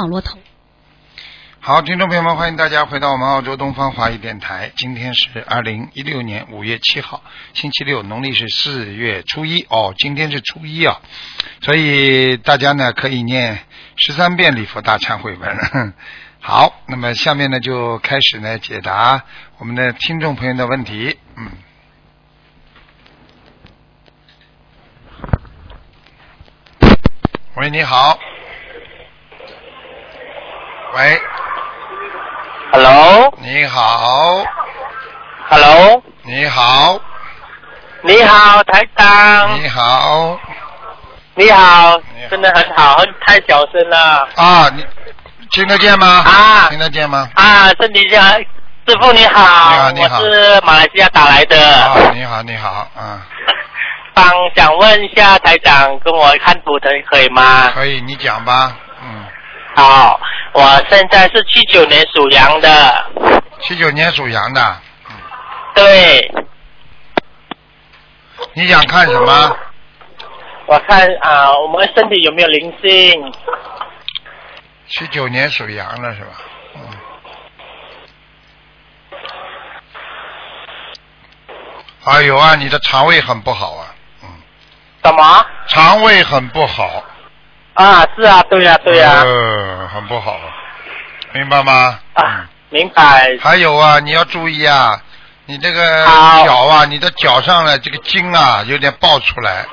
[0.00, 0.38] 网络头。
[1.62, 4.72] 好，听众朋友们，欢迎大家回到我们澳洲东方华语电台。
[4.76, 7.22] 今天是二零一六年五月七号，
[7.52, 9.60] 星期六，农历是四月初一。
[9.68, 10.98] 哦，今天是初一啊，
[11.60, 13.58] 所以大家呢可以念
[13.96, 15.92] 十三遍礼佛大忏悔文。
[16.40, 19.22] 好，那么下面呢就开始呢解答
[19.58, 21.18] 我们的听众朋友的问题。
[21.36, 21.50] 嗯。
[27.56, 28.18] 喂，你好。
[30.92, 31.20] 喂
[32.72, 34.44] ，Hello，你好
[35.48, 36.98] ，Hello，你好，
[38.02, 40.38] 你好，台长，你好。
[41.36, 44.84] 你好你好，真的很好，很太小声了啊，你
[45.52, 46.06] 听得见吗？
[46.26, 46.68] 啊。
[46.68, 47.28] 听得见吗？
[47.34, 47.68] 啊！
[47.80, 48.32] 身体健康，
[48.86, 50.18] 师傅你好，你好你好。
[50.18, 53.20] 我是马来西亚打来的，啊，你好，你好，嗯，
[54.12, 54.26] 帮
[54.56, 57.70] 想问一下台长，跟我看图腾可以吗？
[57.74, 59.24] 可以，你讲吧，嗯，
[59.76, 60.20] 好，
[60.52, 63.06] 我现在是七九年属羊的，
[63.62, 64.78] 七九年属羊的，
[65.74, 66.32] 对，
[68.54, 69.56] 你想看什么？
[70.66, 73.32] 我看啊，我们身体有没有灵性？
[74.88, 76.30] 七九年属羊的是吧？
[76.74, 76.80] 嗯。
[82.04, 84.28] 哎呦啊，你的肠胃很不好啊，嗯，
[85.04, 85.46] 什么？
[85.68, 87.04] 肠胃很不好，
[87.80, 90.38] 啊，是啊，对呀、对呀、呃，很不好，
[91.32, 91.98] 明白吗？
[92.12, 93.36] 啊，明白。
[93.40, 95.00] 还有啊，你要注意啊，
[95.46, 96.04] 你这个
[96.44, 99.64] 脚啊，你的脚上的这个筋啊，有点爆出来。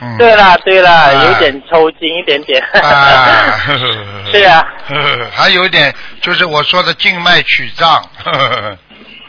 [0.00, 0.16] 嗯。
[0.16, 2.62] 对了对了，啊有点抽筋一点点。
[2.80, 3.58] 啊。
[4.32, 4.64] 是啊。
[5.34, 7.90] 还有一点就是我说的静脉曲张。
[8.24, 8.78] 呵呵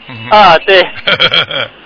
[0.08, 0.80] 嗯啊，对，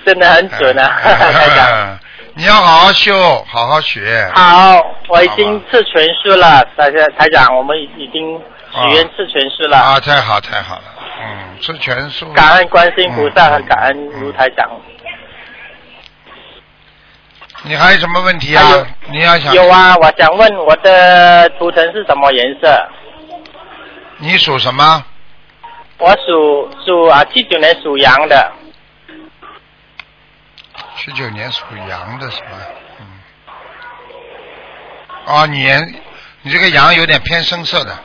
[0.04, 1.98] 真的很准啊，台长。
[2.34, 4.30] 你要好好修，好好学。
[4.34, 8.40] 好，我已经吃全素了，台长台长，我们已经
[8.72, 10.84] 许愿吃全素了，啊，太好太好了，
[11.20, 12.32] 嗯，吃全素。
[12.32, 14.70] 感恩观世音菩萨嗯和感恩卢台长。
[17.62, 18.62] 你还有什么问题啊？
[19.10, 22.88] 你要想有啊，我想问我的图腾是什么颜色？
[24.18, 25.04] 你属什么？
[25.98, 28.50] 我属属啊七九年属羊的，
[31.02, 32.58] 十九年属羊的是吧？
[33.00, 33.06] 嗯。
[35.26, 35.80] 哦，你颜
[36.42, 37.96] 你这个羊有点偏深色的，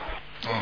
[0.48, 0.52] 嗯，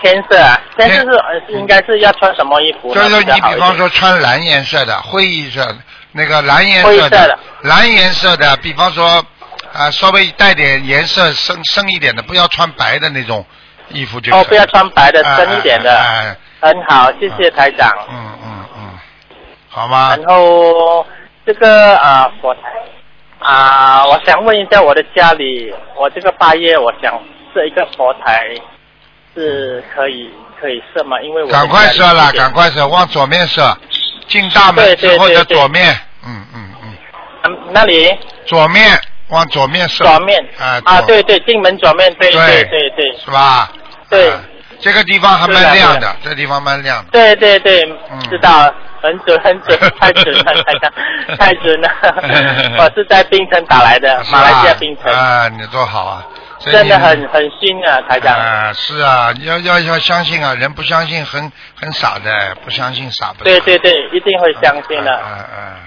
[0.00, 3.02] 偏色啊，天色是呃是应该是要穿什么衣服呢？
[3.02, 5.76] 就是你比方说穿蓝颜色的、灰衣色的、
[6.12, 9.24] 那个蓝颜色的蓝颜色的，比方说
[9.72, 13.44] 啊、稍微带点颜色深深一点的，不要穿白的那种
[13.90, 17.90] 衣服就哦，不要穿白的，哎深一点的，哎很好，谢谢台长。
[18.08, 18.98] 嗯嗯嗯，
[19.68, 20.16] 好吗？
[20.16, 21.06] 然后
[21.46, 22.60] 这个啊佛台。
[23.38, 27.12] 啊，我想问一下我的家里，我这个八月我想
[27.54, 28.48] 设一个佛台，
[29.34, 31.20] 是可以可以设吗？
[31.20, 33.76] 因为我赶快设了，赶快设，往左面设，
[34.26, 35.94] 进大门对之后的左面，
[36.26, 36.96] 嗯嗯嗯，
[37.44, 38.10] 嗯那里？
[38.46, 38.98] 左面
[39.28, 40.42] 往左面射，左面。
[40.58, 43.18] 啊啊，对对，进门左面，对对对对对。
[43.18, 43.70] 是吧？
[44.08, 44.30] 对。
[44.30, 44.40] 啊
[44.80, 47.10] 这个地方还蛮亮的，这地方蛮亮的。
[47.12, 48.72] 对对对嗯，知道，
[49.02, 50.44] 很准很准， 太准了，
[51.38, 51.88] 太准了。
[52.78, 56.26] 我是在槟城打来的，马来西亚槟城，啊，你多好啊！
[56.58, 58.34] 真的很很新啊，台长。
[58.34, 63.44] 啊，是啊，要要要相信啊，人不相信很很傻的，不相信傻不。
[63.44, 65.12] 对对对，一定会相信的。
[65.12, 65.78] 啊啊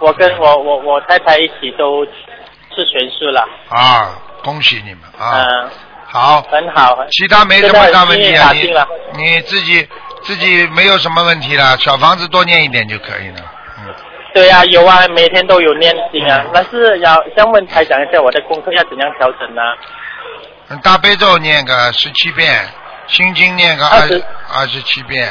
[0.00, 3.40] 我跟我我我太太一起都是全素了，
[3.70, 4.10] 啊啊！
[4.42, 5.46] 恭喜你们啊！
[5.46, 5.70] 嗯，
[6.14, 7.04] 好，很好。
[7.10, 8.72] 其他没什么大问题啊，你
[9.20, 9.84] 你自己
[10.22, 13.40] 自己没有什么问题了，小房子多念一点就可以了。
[13.78, 13.92] 嗯，
[14.32, 16.44] 对啊，有啊，每天都有念经啊。
[16.54, 19.62] 但是要想问台长一下，我的功课要怎样调整呢？
[20.68, 22.64] 嗯大悲咒念个十七遍，
[23.08, 24.22] 心经念个二20
[24.54, 25.28] 二十七遍，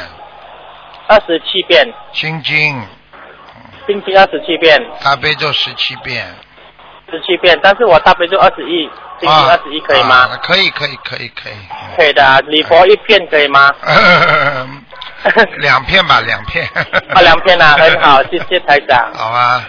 [1.08, 1.82] 二十七遍，
[2.12, 2.78] 心经
[3.86, 6.26] 心经二十七遍，大悲咒十七遍。
[7.14, 7.58] 十七遍。
[7.62, 8.88] 但是我大悲咒二十一，
[9.20, 10.16] 星期啊二十一可以吗？
[10.16, 11.54] 啊可以可以可以可以。
[11.96, 13.72] 可以的啊，礼佛一片可以吗？
[13.82, 14.82] 嗯
[15.58, 16.68] 两片吧，两片。
[17.14, 19.64] 啊，两片啊，很好，谢谢台长， 好啊。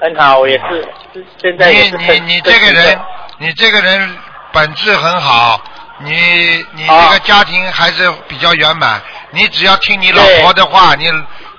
[0.00, 0.86] 很好，我也是，
[1.40, 3.00] 现在也你你你这个人，
[3.38, 4.16] 你这个人
[4.52, 5.58] 本质很好，
[6.00, 9.00] 你你哦这个家庭还是比较圆满。
[9.30, 11.10] 你只要听你老婆的话，你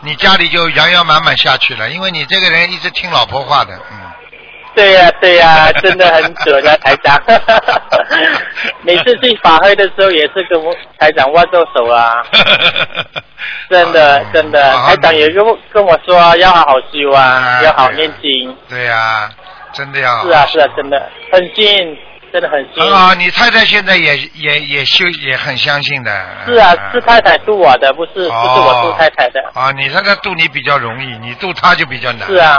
[0.02, 3.98] 你家里就圆圆满满下去了，因为你这个人一直听老婆话的，嗯。
[4.76, 7.22] 对呀、对呀、 真的很准啊，台长。
[8.84, 12.24] 每次去法会的时候也是跟我台长握着手 啊，
[13.70, 18.56] 真的嗯真的，台长也跟我跟我说要好好修啊，啊要好念经。
[18.70, 19.30] 对呀、
[19.74, 20.22] 真的要。
[20.24, 21.98] 是啊是啊，真的很近，
[22.36, 22.92] 真的很幸运。
[22.92, 26.12] 很好，你太太现在也也也修也很相信的。
[26.46, 29.40] 是啊，嗯是太太渡我的，不是不是我渡太太的。
[29.54, 32.28] 啊，你太太渡你比较容易，你渡她就比较难。
[32.28, 32.58] 是啊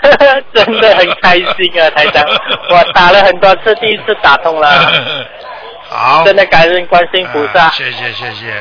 [0.54, 2.24] 真的很开心啊，台长，
[2.70, 4.68] 我打了很多次，第一次打通了，
[5.90, 7.70] 好，真的感恩观世音菩萨啊。
[7.74, 8.52] 谢谢谢谢。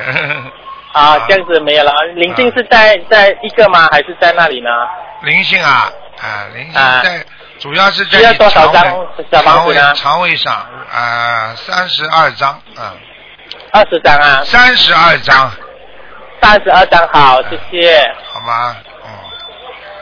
[0.92, 1.94] 啊，这样子没有了。
[2.16, 3.88] 灵性是在在一个吗？
[3.92, 4.70] 还是在那里呢？
[5.22, 5.90] 灵性啊
[6.22, 7.24] 啊，灵性啊在，
[7.60, 10.54] 主要是在你多少张肠胃小房肠胃肠胃上
[10.92, 12.94] 啊，三十二张啊，
[13.74, 15.52] 二十张啊，三十二张，
[16.42, 18.02] 三十二张好，谢谢。
[18.34, 18.76] 好吗？
[19.06, 19.10] 嗯，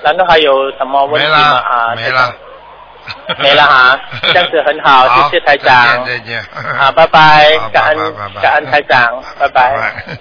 [0.03, 1.37] 然后还有什么问没题吗？
[1.37, 2.33] 了啊，没了。
[3.39, 6.75] 没了哈 这样子很好谢谢台长再见再见。
[6.77, 10.17] 啊拜拜好感恩拜拜拜拜感恩台长拜拜拜。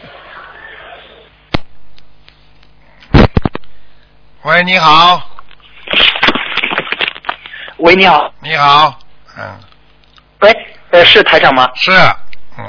[4.43, 5.21] 喂，你好，
[7.87, 8.99] 喂，你好，你好，
[9.38, 9.44] 嗯，
[10.41, 10.53] 喂，
[10.91, 11.71] 呃，是台长吗？
[11.77, 11.93] 是，
[12.59, 12.65] 嗯，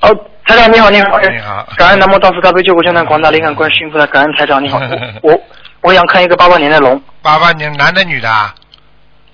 [0.00, 0.08] 哦，
[0.46, 1.68] 台长你好，你好，你好。
[1.76, 4.78] 感恩南无大慈大悲救苦救难广大灵感观世音菩萨，感恩台长你好，
[5.20, 5.40] 我我
[5.82, 8.54] 我想看一个八八年的龙，八八年男的女的啊？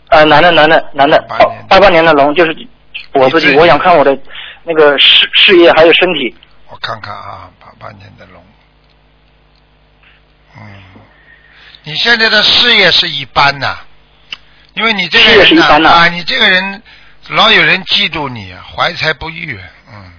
[0.09, 1.67] 呃，男的男的男的，88年。
[1.69, 2.51] 八八年的龙就是
[3.13, 3.57] 我自己，你自己。
[3.61, 4.19] 我想看我的
[4.65, 6.35] 那个事事业还有身体，
[6.69, 8.43] 我看看啊，八八年的龙，
[10.57, 10.63] 嗯，
[11.85, 13.79] 你现在的事业是一般呐、
[14.75, 16.83] 因为你这个人啊，你这个人
[17.29, 19.59] 老有人嫉妒你，怀才不遇，
[19.93, 20.13] 嗯，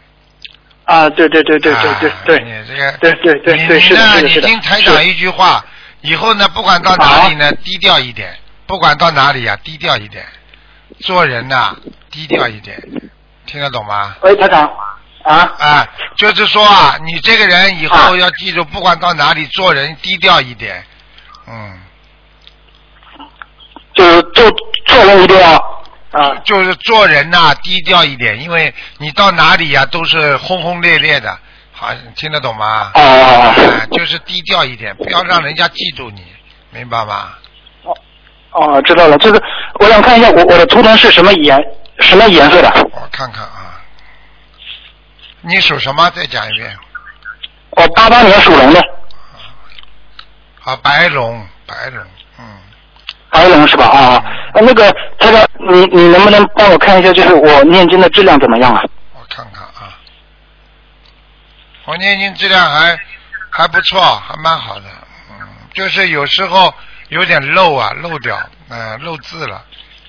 [0.86, 5.63] 啊，对对对对对对啊对，你这个对对对你呢，你听台长一句话，
[6.02, 8.36] 以后呢，不管到哪里呢，低调一点，
[8.66, 10.25] 不管到哪里啊，低调一点，
[11.01, 11.75] 做人呐、
[12.10, 12.81] 低调一点，
[13.46, 14.16] 听得懂吗？
[14.22, 14.69] 喂，台长。
[15.24, 15.88] 啊，啊，
[16.18, 18.16] 就是说啊，你这个人以后啊。
[18.16, 20.86] 要记住，不管到哪里做人低调一点，
[21.48, 21.80] 嗯，
[23.96, 24.52] 就是做
[24.86, 25.56] 做人一定要
[26.12, 31.38] 啊就是做人呐、低调一点，因为你到哪里呀、都是轰轰烈烈的，
[31.74, 32.92] 好，听得懂吗？
[32.94, 33.56] 啊，
[33.92, 36.24] 就是低调一点，不要让人家记住你，
[36.72, 37.34] 明白吗？
[37.84, 37.98] 哦
[38.52, 39.42] 哦，知道了，就是
[39.80, 41.58] 我想看一下我我的图腾是什么颜
[42.00, 42.70] 什么颜色的？
[42.94, 43.82] 我看看啊，
[45.42, 46.10] 你属什么？
[46.12, 46.78] 再讲一遍。
[47.72, 48.82] 我八八年属龙的，
[50.62, 52.06] 好，白龙，白龙，
[52.40, 52.46] 嗯，
[53.36, 53.86] 白龙是吧？
[53.86, 54.00] 啊，
[54.54, 54.90] 啊那个
[55.20, 58.82] 台长，你你能不能帮我看一下，就是我念经的质量怎么样啊？
[59.14, 59.94] 我看看啊，
[61.86, 62.98] 我念经质量还
[63.50, 64.86] 还不错，还蛮好的，
[65.32, 65.36] 嗯，
[65.74, 66.74] 就是有时候
[67.10, 68.40] 有点漏啊，漏掉，
[68.70, 69.62] 嗯、漏字了。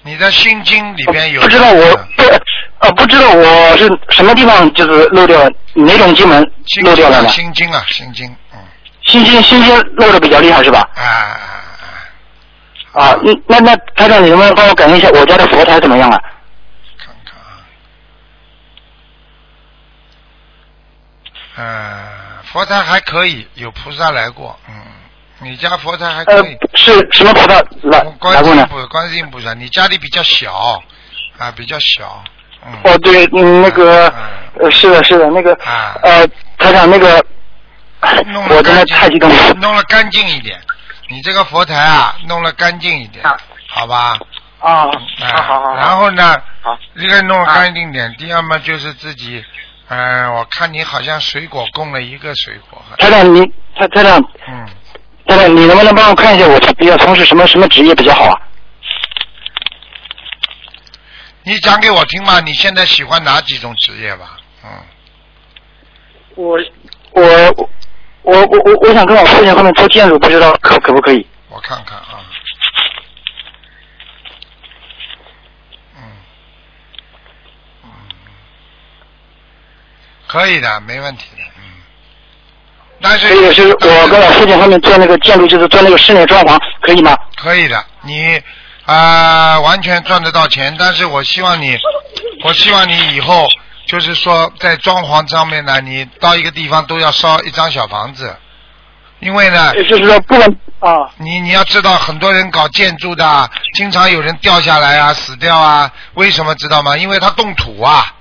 [0.03, 2.23] 你的心经里边有不知道我不
[2.79, 7.29] 呃不知道我是什么地方就是漏掉了，哪种经文心经啊，漏掉了呢？
[7.29, 8.59] 心经啊，心经，嗯，
[9.07, 10.89] 心经心经漏的比较厉害是吧？
[10.95, 11.03] 啊
[12.97, 13.15] 啊
[13.47, 16.19] 那那台长，你能不能帮我感应一下我家的佛台怎么样啊？
[16.99, 17.61] 看看啊，
[21.57, 24.75] 呃，佛台还可以，有菩萨来过，嗯，
[25.41, 28.63] 你家佛台还呃可以。，是什么菩萨来来观世过呢？
[28.63, 30.83] 音菩观世音菩萨，你家里比较小
[31.37, 32.25] 啊，比较小，
[32.67, 32.73] 嗯。
[32.85, 37.23] 哦，对，嗯，那个嗯呃是的，是的，那个啊呃台长那个，
[38.29, 39.53] 弄了我真的太激动了。
[39.61, 40.59] 弄了干净一点。
[41.09, 43.37] 你这个佛台啊，弄了干净一点，啊
[43.69, 44.19] 好吧？
[44.59, 44.89] 啊，
[45.21, 49.45] 哎好好好，然后呢，好一个弄干净点，第二嘛就是自己，
[49.89, 53.45] 嗯、我看你好像水果供了一个水果，台长你
[53.77, 54.67] 台台长嗯，
[55.27, 58.41] 台长，你能不能帮我看一下我比较从事什么什么职业比较好啊？
[61.45, 64.39] 你讲给我听嘛，你现在喜欢哪几种职业吧？
[64.65, 64.71] 嗯，
[66.35, 66.59] 我
[67.13, 67.71] 我
[68.27, 71.25] 我我我我想跟我父亲后面做建筑，不知道可可不可以？
[71.49, 72.21] 我看看啊，
[75.97, 76.03] 嗯，
[77.85, 77.89] 嗯，
[80.27, 81.63] 可以的，没问题的，嗯。
[83.01, 87.17] 但是就是我跟我父亲后面做那个建筑，就是做那个室内装潢，可以吗？
[87.37, 88.43] 可以的，你
[88.87, 91.77] 啊、完全赚得到钱，但是我希望你，
[92.45, 93.49] 我希望你以后
[93.87, 98.37] 就是说在装潢上面呢，你到一个地方都要烧一张小房子，
[99.21, 100.47] 因为呢，呃就是说不能
[100.81, 106.97] 啊你你要知道，很多人搞建筑的啊，经常有人掉下来啊，死掉啊，为什么知道吗？
[106.97, 108.13] 因为他动土啊。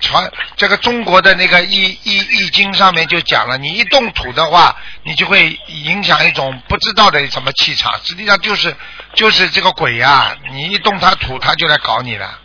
[0.00, 8.76] 传这个中国的那个易易易经上面就讲了，你一动土的话，你就会影响一种不知道的什么气场，实际上就是
[9.14, 12.38] 就是这个鬼呀、你一动他土，他就来搞你了。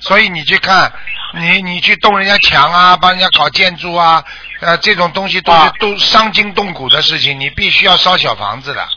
[0.00, 0.92] 所以你去看，
[1.34, 4.22] 你你去动人家墙啊，帮人家搞建筑啊，
[4.60, 8.88] 呃，这种东西都是、啊都伤筋动骨的事情，你必须要烧小房子的。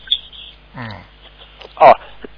[0.76, 0.88] 嗯，
[1.76, 1.92] 哦，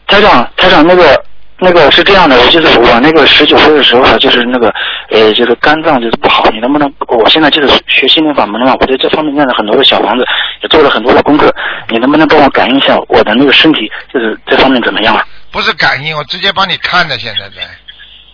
[0.06, 1.25] 台长台长那个
[1.59, 4.73] 那个是这样的，我就是我那个十九岁的时候啊，就是那个
[5.11, 6.92] 呃，就是肝脏就是不好，你能不能？
[7.06, 10.25] 我现在就是学心灵法门的嘛，我对这方面念了很多的小房子，
[10.62, 11.54] 也做了很多的功课，
[11.88, 15.25] 你能不能帮我感应一下我的那个身体，就是这方面怎么样啊？
[15.52, 17.62] 不是感应，我直接帮你看的，现在在，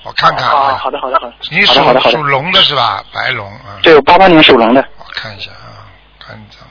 [0.03, 0.77] 我看看啊，啊。
[0.77, 3.05] 好的好的好的，你属好的好的好的属龙的是吧？
[3.13, 3.79] 白龙啊。
[3.83, 5.87] 对，我八八年属龙的，我看一下啊，
[6.19, 6.67] 肝脏。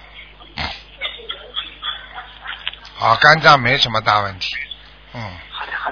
[3.10, 4.56] 啊，肝脏没什么大问题，
[5.14, 5.22] 嗯。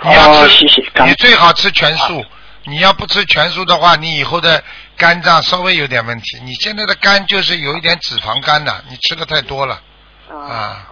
[0.03, 2.23] 你要哦，吃，谢谢，感你最好吃全素。
[2.65, 4.61] 你要不吃全素的话，你以后的
[4.97, 6.37] 肝脏稍微有点问题。
[6.43, 9.79] 你现在的肝就是有一点脂肪肝的，你吃的太多了
[10.29, 10.35] 啊。
[10.35, 10.85] 啊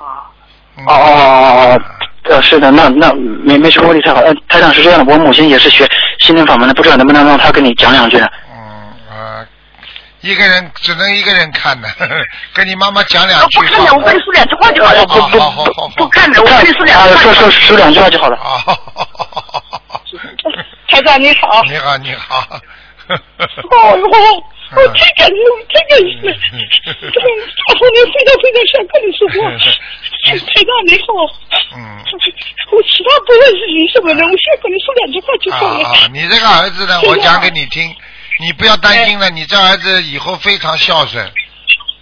[0.77, 1.81] 哦哦哦哦哦，
[2.23, 4.21] 呃，是的，那那没没什么问题，太好。
[4.21, 5.85] 呃，台长是这样的，我母亲也是学
[6.25, 8.27] 心灵法门的，不知道能不能让他跟你讲两句呢？
[8.51, 9.47] 嗯呃，
[10.21, 11.87] 一个人只能一个人看的，
[12.51, 15.05] 跟你妈妈讲两句我不看的，我跟你说两句话就好了。
[15.07, 17.35] 好好好不看的，我跟你说两啊，句话就好了。
[17.35, 18.37] 说说说两句话就好了。
[18.37, 18.57] 啊，
[20.89, 21.61] 台长你好。
[21.65, 22.43] 你好你好。
[23.07, 23.97] 哦，
[24.75, 25.37] 我我太感动，
[25.71, 26.35] 太感谢了。
[27.11, 29.35] 然后面，非常非常想跟你说话。
[30.25, 31.07] 台长你好。
[31.75, 31.79] 嗯。
[32.71, 35.87] 我其他不认识什么的，我先跟你说两句话就好了。
[35.87, 36.07] 啊啊！
[36.11, 37.95] 你这个儿子呢，我讲给你听，
[38.39, 41.31] 你不要担心了，你这儿子以后非常孝顺，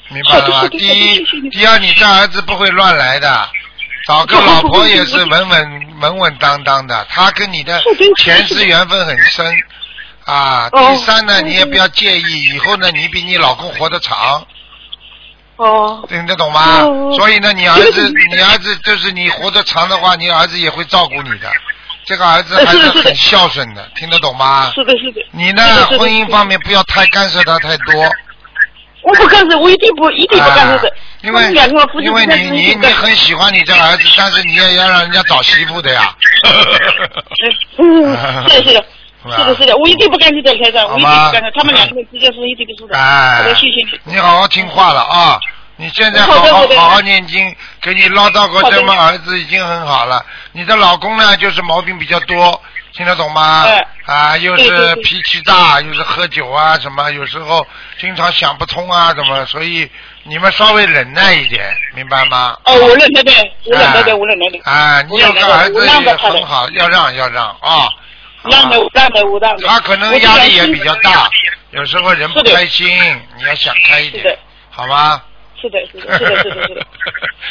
[0.10, 0.68] 明白了吗？
[0.70, 3.50] 第一第二，你这儿子不会乱来的，
[4.08, 7.82] 找个老婆也是稳稳稳稳当当的，他跟你的
[8.20, 9.46] 前世缘分很深
[10.26, 10.70] 啊。
[10.72, 14.46] 哦第三呢，你也不要介意，以后呢，你比你老公活得长，
[15.58, 16.06] 哦。
[16.10, 17.14] 听得懂吗哦？
[17.16, 21.52] 所以呢，你儿子， 你儿子就是你活得长的话，你儿子也会照顾你的。
[22.06, 24.72] 这个儿子还是很孝顺的，听得懂吗？
[24.76, 25.22] 是的，是的。
[25.32, 25.64] 你呢
[25.98, 28.04] 婚姻方面不要太干涉他太多，
[29.04, 30.94] 我不干涉，我一定不一定不干涉。
[31.22, 31.54] 因为
[32.02, 36.14] 因为你你你很喜欢你这儿子，但是你也要让人家找媳妇的呀。
[37.80, 38.14] 嗯，
[38.50, 38.86] 是的，是的。
[39.32, 41.52] 是的，是的，我一定不干涉的，台长，我一定不干涉。
[41.56, 42.98] 他们两个人之间是一定不是的。
[42.98, 44.00] 哎好的，谢谢你。
[44.04, 45.40] 你好好听话了啊！
[45.76, 50.24] 你现在好好好好念经，给你唠叨个这么儿子已经很好了。
[50.52, 52.62] 你的老公呢，就是毛病比较多，
[52.94, 53.64] 听得懂吗？
[53.66, 57.66] 哎啊，又是脾气大，又是喝酒啊，什么有时候
[58.00, 59.44] 经常想不通啊，怎么？
[59.48, 59.90] 所以
[60.24, 62.56] 你们稍微忍耐一点，明白吗？
[62.66, 63.32] 哦，我忍耐的，
[63.66, 64.72] 我忍耐的，我忍耐的。
[64.72, 67.88] 啊，你有个儿子也很好，要让要让啊。
[68.50, 69.68] 让的，让的，我让的。
[69.68, 71.30] 他可能压力也比较大，
[71.72, 72.88] 有时候人不开心，
[73.38, 75.22] 你要想开一点是的，好吗？
[75.62, 76.88] 是的，是的，是的，是的，是的。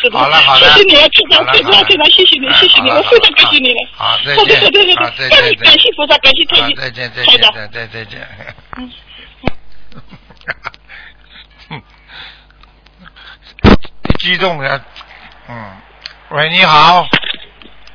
[0.02, 0.18] 是的。
[0.18, 3.88] 好了好了，谢谢你啊，谢谢你，谢谢你，我非常感谢你了。
[3.94, 7.40] 好，再好的，见，再感见，感谢菩萨，感谢太医，好再见，再见。
[7.40, 8.28] 再再再见。
[14.18, 14.80] 激动的，
[15.48, 15.76] 嗯，
[16.30, 17.04] 喂，你好，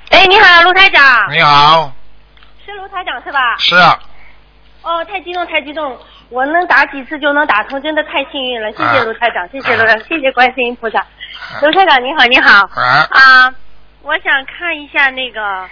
[0.09, 1.93] 哎，你好，陆台长，你好，
[2.77, 3.57] 是卢台长是吧？
[3.57, 3.99] 是啊，
[4.83, 5.97] 哦，太激动，太激动！
[6.29, 10.99] 我能打几次就能打通，真的太幸运了，谢谢啊卢台长，谢谢卢台长，谢谢观世音菩萨。
[10.99, 11.07] 啊
[11.61, 13.55] 卢台长你好，你好啊，啊！
[14.03, 15.67] 我想看一下那个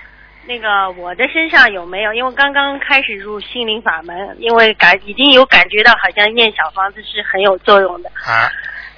[0.47, 8.09] 那个我的身上有没有，因为刚刚开始入心灵法门，因为感已经有感觉到好像念小房子是很有作用的。
[8.25, 8.49] 啊，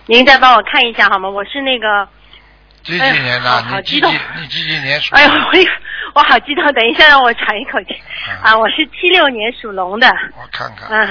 [0.05, 1.29] 您再帮我看一下好吗？
[1.29, 2.07] 我是那个，
[2.87, 3.49] 几几年的？
[3.51, 4.19] 哎呀好你几激动几？
[4.39, 5.15] 你几几年属？
[5.15, 5.41] 哎呦，我
[6.15, 8.57] 我好激动，等一下让我喘一口气嗯啊！
[8.57, 10.87] 我是七六年属龙的，我看看。
[10.89, 11.09] 嗯。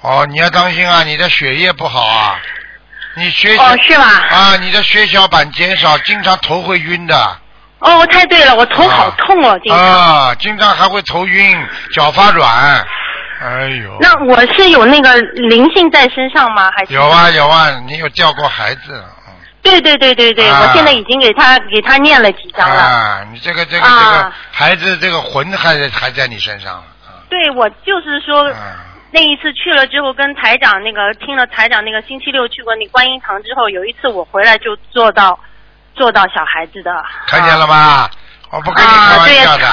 [0.00, 2.40] 哦，你要当心啊，你的血液不好啊，
[3.14, 4.04] 你血小哦，是吗？
[4.04, 7.38] 啊，你的血小板减少，经常头会晕的。
[7.78, 9.84] 哦，太对了，我头好痛哦，经常。
[9.84, 12.84] 啊，经常还会头晕，脚发软。
[13.40, 13.96] 哎呦。
[14.00, 16.70] 那我是有那个灵性在身上吗？
[16.76, 16.92] 还是？
[16.92, 17.30] 有啊。
[17.30, 19.04] 有啊，你有掉过孩子
[19.62, 22.82] 对对对对对，啊我现在已经给他给他念了几张了。
[22.82, 26.84] 啊，你这个这个这啊个孩子这个魂还在还在你身上啊。
[27.28, 28.48] 对，我就是说。
[28.50, 35.40] 啊那一次去了之后，跟台长那个听了台长那个星期六去过那观音堂之后，有一次我回来就做到
[35.94, 36.92] 做到小孩子的。
[37.26, 38.06] 看见了吗？
[38.50, 39.64] 我不跟你啊开玩笑的。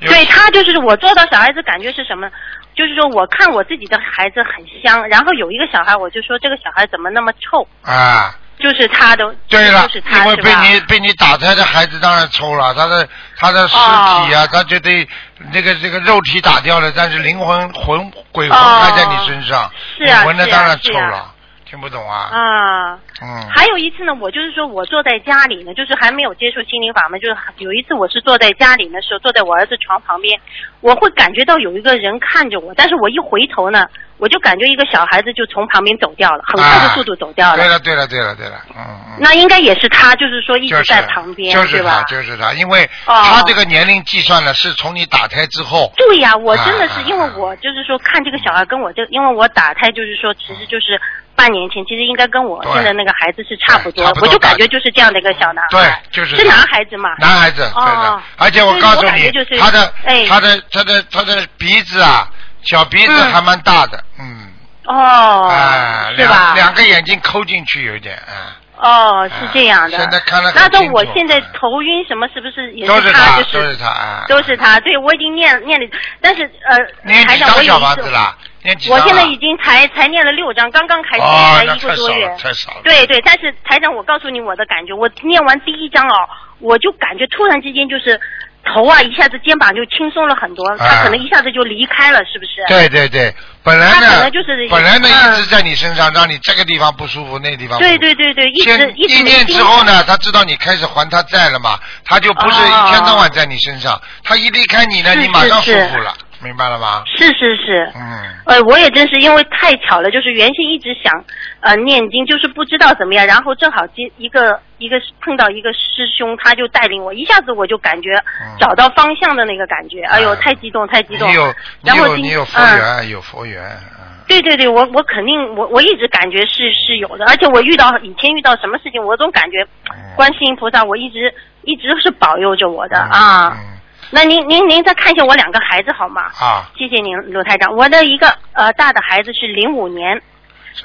[0.00, 2.28] 有对他就是我做到小孩子，感觉是什么？
[2.74, 7.66] 就是说我看我自己的孩子很香，然后有一个小孩，我就说这个小孩怎么那么臭？
[7.80, 8.36] 啊。
[8.64, 10.54] 就是他的，对了就是，他因为被？
[10.62, 13.06] 你被你打胎的孩子当然抽了，他的
[13.36, 14.30] 他的尸体哦。
[14.34, 15.06] 啊，他就得
[15.52, 18.80] 那个这个肉体打掉了，但是灵魂魂鬼魂哦。
[18.82, 21.33] 还在你身上，是啊你魂呢啊当然抽了，
[21.74, 22.30] 听听不懂啊？
[22.30, 22.98] 啊。
[23.20, 23.48] 嗯。
[23.50, 30.38] 还有一次呢，我就是说我坐在家里呢，就是还没有接触心灵法门，就是有一次我是坐在家里的时候，坐在我儿子床旁边，
[30.80, 33.86] 我会感觉到有一个人看着我，但是我一回头呢，
[34.18, 37.56] 我就感觉一个小孩子就从旁边走掉了，很快的速度走掉了。
[37.56, 39.18] 对了，对了，对了，对了，嗯嗯。
[39.18, 42.04] 那应该也是他，就是说一直在旁边，就是他，吧？
[42.04, 45.92] 就是他，因为哦他这个年龄计算呢是从你打胎之后。
[45.96, 51.00] 对呀，我真的啊是因为我就是说看这个小孩跟我这，因为我打胎就是说其实就是
[51.36, 55.68] 半年前，其实应该跟我现在那个孩子是差不多我就感觉就是这样的一个小男孩。
[55.70, 57.10] 对，就是是男孩子嘛？
[57.18, 58.22] 男孩子，对的哦。
[58.36, 62.28] 而且我告诉你就是，他的哎他的他的他的鼻子啊，
[62.62, 64.52] 小鼻子嗯还蛮大的，嗯。
[64.86, 66.54] 哦，啊，是吧两？
[66.54, 68.60] 两个眼睛抠进去有一点，啊。
[68.76, 69.96] 哦，是这样的。
[69.96, 73.36] 现在看了那说我现在头晕什么，是不是也是他？
[73.36, 74.24] 他，就是都是他啊。
[74.28, 74.78] 都是他。
[74.80, 75.86] 对，我已经念念的，
[76.20, 78.36] 但是呃，念台长，我有几张小一次房子啦？
[78.64, 78.96] 念几啊？
[78.96, 82.36] 我现在已经才才念了六章，刚刚开始哦，才一个多月了，。
[82.38, 82.80] 太少了。
[82.82, 86.16] 对对，但是台长，我告诉你我的感觉，我念完第一章哦，
[86.58, 88.18] 我就感觉突然之间就是
[88.64, 92.64] 头啊，一下子肩膀就轻松了很多，啊他可能一下子就离开了，是不是？
[92.66, 97.98] 对对对，本来呢能就是，本来呢嗯一直在你身上，让你这个地方不舒服，那个地方不舒服。
[97.98, 107.02] 对对对对，一直一念之后呢，他知道你开始还他债了嘛，他就不是哦一天到晚在你身上，他一离开你呢，是你马上舒是服了，明白了吗？
[107.06, 107.90] 是是是。
[107.96, 111.24] 嗯，呃，我也真是因为太巧了，就是原先一直想
[111.60, 118.10] 呃念经，就是不知道怎么样，然后正好接一个一个碰到一个师兄，他就带领我，一下子我就感觉
[118.42, 121.54] 嗯找到方向的那个感觉，哎呦，嗯太激动，太激动你有。
[121.82, 123.62] 然后你有佛嗯缘，有佛缘，
[123.98, 131.32] 嗯对对对，我我肯定我我一直感觉是是有的，而且我遇到以前遇到什么事情，我总感觉嗯观世音菩萨我一直
[131.62, 133.56] 一直是保佑着我的嗯啊。
[133.58, 133.70] 嗯
[134.10, 136.22] 那您您您再看一下我两个孩子好吗？
[136.40, 137.74] 啊，谢谢您，卢台长。
[137.74, 140.16] 我的一个呃大的孩子是零五年，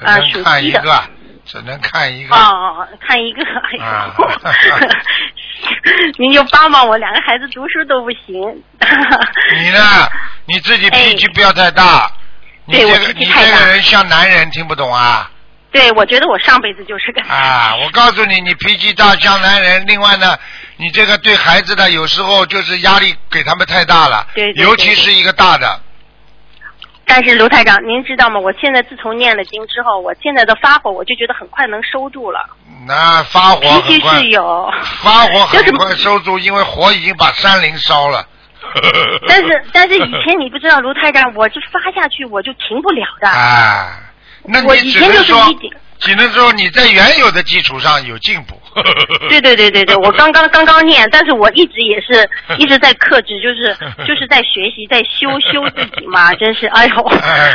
[0.04, 1.04] 啊能看属鸡的一个，
[1.44, 2.34] 只能看一个。
[2.34, 4.14] 哦，看一个，哎呦，啊
[6.18, 8.62] 您就帮帮我，两个孩子读书都不行。
[9.56, 9.80] 你呢？
[10.46, 12.10] 你自己脾气不要太大。
[12.66, 15.30] 你对我这个你这个人像男人，听不懂啊？
[15.72, 17.22] 对，我觉得我上辈子就是个。
[17.22, 19.86] 啊，我告诉你，你脾气大像男人。
[19.86, 20.36] 另外呢，
[20.80, 25.80] 你这个对孩子的有时候就是压力给他们太大了，对对对尤其是一个大的。
[27.04, 28.40] 但是卢台长，您知道吗？
[28.40, 32.40] 我现在自从念了经之后，我现在的发火，我就觉得很快能收住了。
[32.86, 34.70] 那发火脾气很快是，有，
[35.02, 38.26] 发火很就是快收住，因为火已经把山林烧了。
[39.26, 43.28] 但是但是以前你不知道，卢台长，我就发下去我就停不了的。
[43.28, 43.98] 啊，
[44.44, 45.54] 那我你以前就是只能说
[45.98, 48.59] 只能说你在原有的基础上有进步。
[49.28, 52.28] 对对对对对，我刚刚刚刚念，但是我一直也是
[52.58, 57.06] 一直在克制，就是就是在学习，在修修自己嘛， 真是，哎呦，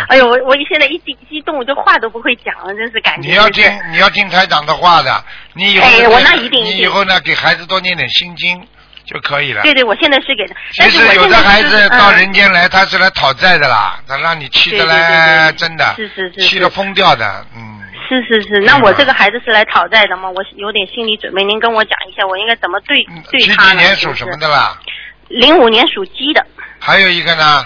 [0.09, 3.29] 哎呦，我我现在一激激动，我这话都不会讲了，真是感觉。
[3.29, 5.23] 你要听你要听台长的话的，
[5.53, 8.61] 你以后哎我那一定你以后呢给孩子多念点心经
[9.05, 9.61] 就可以了。
[9.61, 17.73] 对对，我现在是给的，其但是我实有的孩子到嗯人间来，他是来讨债的啦，他让你气的嘞，真的，是是是气的疯掉的，嗯。
[18.07, 20.29] 是是是，那我这个孩子是来讨债的吗？
[20.29, 22.97] 我有点心理准备，您跟我讲一下，我应该怎么对
[23.31, 23.79] 对几他呢？
[23.79, 24.79] 几年属什么的啦？
[25.27, 26.45] 零五年属鸡的，
[26.79, 27.65] 还有一个呢，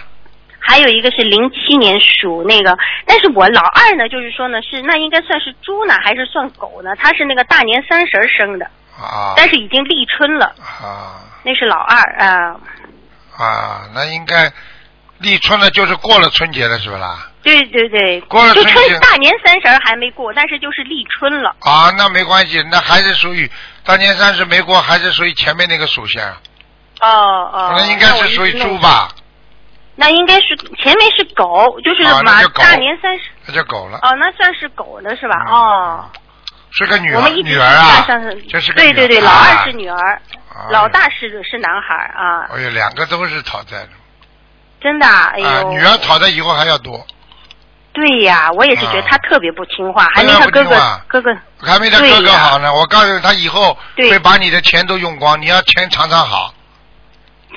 [0.59, 6.95] 还有一个是零七年属那个，但是我老二呢，就是说呢是那应该算是猪呢，还是算狗呢？
[6.95, 8.65] 他是那个大年三十生的，
[8.97, 9.33] 啊。
[9.35, 11.19] 但是已经立春了，啊。
[11.43, 12.59] 那是老二啊、
[13.37, 14.51] 啊，那应该
[15.19, 17.27] 立春了，就是过了春节了，是不啦？
[17.41, 21.55] 对对对，过了春节春大年三十儿还没过，但是就是立春了。
[21.61, 23.49] 啊，那没关系，那还是属于
[23.85, 26.23] 大年三十没过，还是属于前面那个属相，
[27.01, 28.77] 哦哦，那应该是属于猪？
[28.79, 29.09] 吧？
[29.95, 33.25] 那应该是前面是狗，就是马大年三十。
[33.45, 35.35] 那叫狗了，哦，那算是狗的是吧？
[35.47, 36.09] 嗯哦，
[36.71, 40.21] 是个女儿，我们一直女儿啊算是，这是个对对对，老啊二是女儿，
[40.53, 43.89] 啊老大是是男孩啊，哎呦，两个都是讨债的
[44.81, 47.05] 真的啊，哎啊，呦，女儿讨的以后还要多，
[47.91, 49.07] 对呀，我也是觉得啊。
[49.09, 50.69] 他特别不听话，还没他哥哥
[51.07, 52.73] 哥哥，还没他哥哥好呢。
[52.73, 54.09] 我告诉你，他以后对。
[54.11, 56.53] 会把你的钱都用光，你要钱常常好。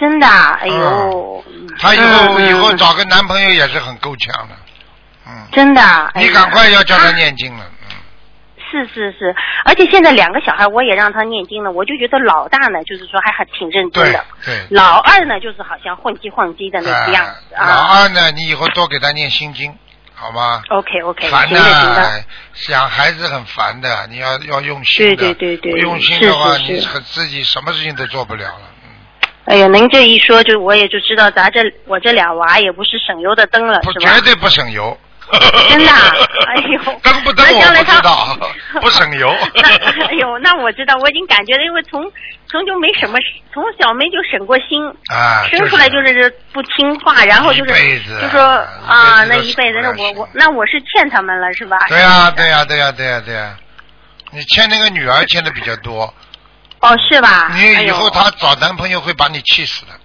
[0.00, 1.44] 真的啊，哎呦，
[1.78, 4.54] 他以后、嗯以后嗯找个男朋友也是很够呛的，
[5.28, 7.81] 嗯，真的你赶快要叫他念经了，嗯，
[8.72, 9.34] 是是是，
[9.66, 14.66] 而且现在两个小孩我也让他念经了，我就觉得老大呢，就是说还很挺认真的，对。
[14.70, 18.00] 老二呢，就是好像混迹混迹的那个样子哎老啊。
[18.00, 19.72] 二呢，你以后多给他念心经，
[20.14, 25.16] 好吗？OK OK，烦行的想孩子很烦的，你要要用心的。
[25.16, 28.70] 对对对对不用心的话，是是是你很自己什么事情都做不了了。
[28.84, 28.88] 嗯，
[29.44, 34.20] 哎呀，您这一说，就我也就知道咱这我这俩娃也不是省油的灯了，不，是吧绝？
[34.22, 34.96] 对不省油。
[35.70, 36.12] 真的啊
[36.48, 38.36] 哎呦 登不登我不那将来他知道，
[38.80, 39.34] 不省油。
[39.54, 39.68] 那
[40.06, 42.02] 哎呦，那我知道，我已经感觉了，因为从
[42.50, 43.18] 从就没什么，
[43.52, 48.42] 从小没就省过心，啊，生出来就是不听话，然后就是一辈子就说
[48.86, 51.78] 啊，那一一辈子，那我我那我是欠他们了是吧？
[51.88, 53.56] 对呀、对呀、对呀、对呀、对呀、
[54.32, 56.12] 你欠那个女儿欠的比较多，
[56.80, 57.50] 哦，是吧？
[57.54, 60.01] 你以后她找男朋友会把你气死的，嗯。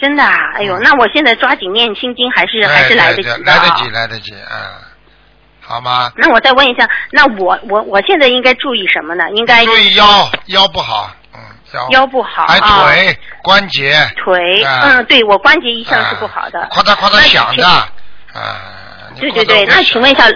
[0.00, 4.60] 真的啊，哎呦，那我现在抓紧念心经还是还是来得及来得啊及，来得及，嗯，
[5.60, 6.10] 好吗？
[6.16, 9.28] 那我再问一下，那我我我现在应该注意什么呢？
[9.34, 10.04] 应该注意腰
[10.46, 11.40] 腰不好，嗯，
[11.74, 16.60] 腰腰不好还啊，腿关节，腿，啊嗯，对我关节一向是不好的。
[16.60, 18.56] 啊夸嗒夸嗒响的，那啊。
[19.20, 20.28] 对对对，那请问一下，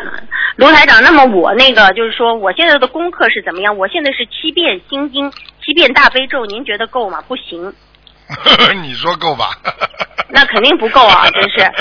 [0.57, 3.79] 卢台长，那么我那个就是说，我现在的功课是怎么样？
[3.79, 5.31] 我现在是七遍心经，
[5.65, 7.23] 七遍大悲咒，您觉得够吗？
[7.29, 7.73] 不行，
[8.83, 9.51] 你说够吧？
[10.29, 11.73] 那肯定不够啊， 真是。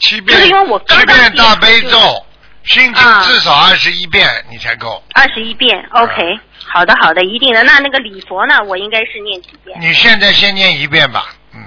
[0.00, 2.26] 七遍，就是因为我刚七刚接触遍大悲咒，
[2.64, 5.02] 心经啊至少二十一遍你才够。
[5.14, 7.62] 二十一遍，OK，好的好的，一定的。
[7.62, 8.60] 那那个礼佛呢？
[8.64, 9.80] 我应该是念几遍？
[9.80, 11.60] 你现在先念一遍吧，嗯，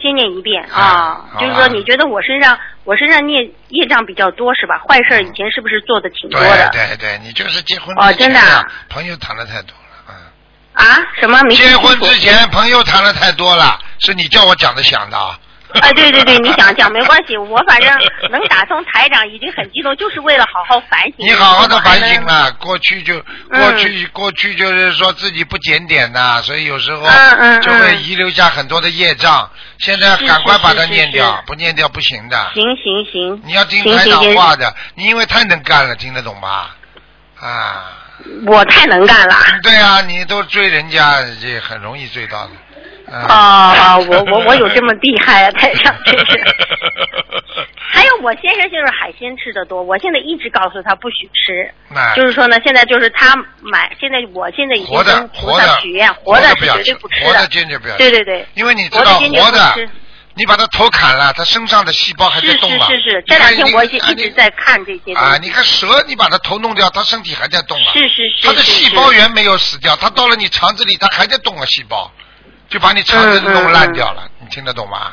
[0.00, 4.82] 先念一遍啊啊，就是说你觉得我身上我身上念业障比较多是吧？
[4.88, 6.70] 坏事以前是不是做的挺多对的？
[6.72, 9.74] 对对，你就是结婚哦真的啊朋友谈的太多。
[10.74, 10.98] 啊？
[11.20, 15.38] 什么没结婚之前朋友谈的太多了，是你叫我讲的想的啊。
[15.80, 17.90] 啊，对对对，你 想讲没关系，我反正
[18.30, 21.14] 能打通台长已经很激动，就是为了好好反省。
[21.18, 22.52] 你好好的反省了。
[22.60, 23.18] 过去就
[23.50, 27.00] 嗯过去过去就是说自己不检点呐，所以有时候
[27.60, 29.50] 就会嗯遗留下很多的业障。
[29.78, 32.36] 现在赶快把它念掉是，不念掉不行的。
[32.54, 36.76] 行行行，你要听台长话的，你因为太能干了，听得懂吧？
[37.40, 38.03] 啊，
[38.46, 39.34] 我太能干了。
[39.62, 42.50] 对啊，你都追人家，这很容易追到的。
[43.06, 46.40] 嗯哦哦，我我我有这么厉害啊，台上 真是。
[47.76, 59.88] 还有我先生就是海鲜吃的多，我现在一直告诉他不许吃，那就是说呢，现在就是他买，现在我现在已经活的跟菩活的萨许愿，活的是绝的不吃对不吃活的坚决不要吃对对对，因为你知道活的坚决不吃。
[60.36, 62.88] 你把他头砍了，他身上的细胞还在动啊。
[62.88, 67.92] 是是这两天我也一直在看这些啊，你看蛇，你把它头弄掉，它身体还在动啊。
[67.92, 72.10] 是是是它的细胞源没有死掉，它到了你肠子里，它还在动啊，细胞，
[72.68, 74.28] 就把你肠子弄烂嗯掉了。
[74.40, 75.12] 你听得懂吗？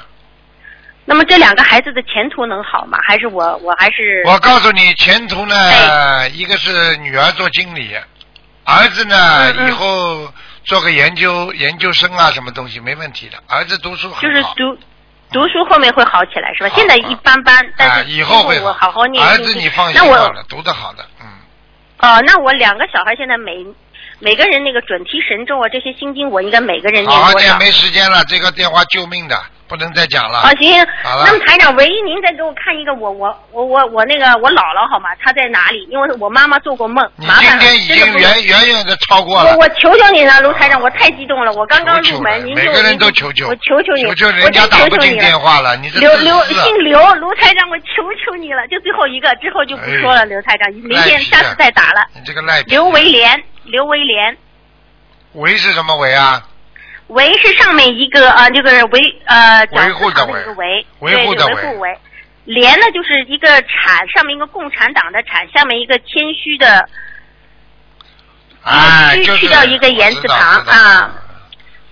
[1.05, 2.97] 那么这两个孩子的前途能好吗？
[3.07, 7.95] 还是我我还是我告诉你，前途呢，哎一个是女儿做经理，
[8.63, 10.31] 儿子呢、以后
[10.63, 13.37] 做个研究研究生啊，什么东西没问题的。
[13.47, 14.21] 儿子读书很好。
[14.21, 14.77] 就是读
[15.31, 16.69] 读书后面会好起来是吧？
[16.75, 21.27] 现在一般般，但啊，是以后会我好好念儿子你放心那我好了，读的好的，嗯。
[21.99, 23.65] 哦，那我两个小孩现在每
[24.19, 27.57] 每个人那个准提神咒啊，这些心经我应该每个人念多少好好念，？
[27.59, 29.41] 没时间了，这个电话救命的，
[29.71, 30.39] 不能再讲了。
[30.39, 35.07] 啊，行，好了那么台长，唯一您再给我看一个我我我我我那个我姥姥好吗？
[35.23, 35.87] 她在哪里？
[35.89, 39.59] 因为我妈妈做过梦，你麻烦天已经远远远的超过了我。
[39.59, 52.01] 我求求你了，卢台长，我太激动了，我刚刚入门，您就每个人都求求我求求你，求求我人家打电话了，你这刘刘姓刘，卢台长，我求求你了，就最后一个，之后就不说了，哎刘台长，明天下次再打了。
[52.13, 52.71] 你这个赖皮。
[52.71, 54.35] 刘维莲，刘维莲，
[55.35, 56.43] 维是什么维啊？
[57.11, 61.99] 维是上面一个呃，这个维呃，维护的长维一个维，维护的维护维。
[62.45, 66.89] 莲呢，就是一个产，上面一个共产党的产，下面一个谦虚的，
[68.63, 71.13] 哎，去就是去掉一个言字旁啊。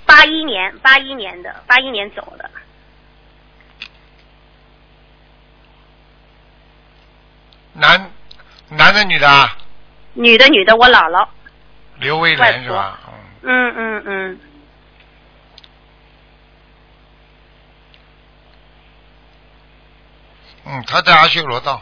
[0.05, 2.49] 八一年，八一年的，八一年走的。
[7.73, 8.09] 男
[8.69, 9.55] 男的女的啊？
[10.13, 11.27] 女的，女的，我姥姥。
[11.99, 12.99] 刘威廉是吧？
[13.43, 14.39] 嗯嗯嗯嗯，
[20.69, 21.81] 嗯，他在阿修罗道。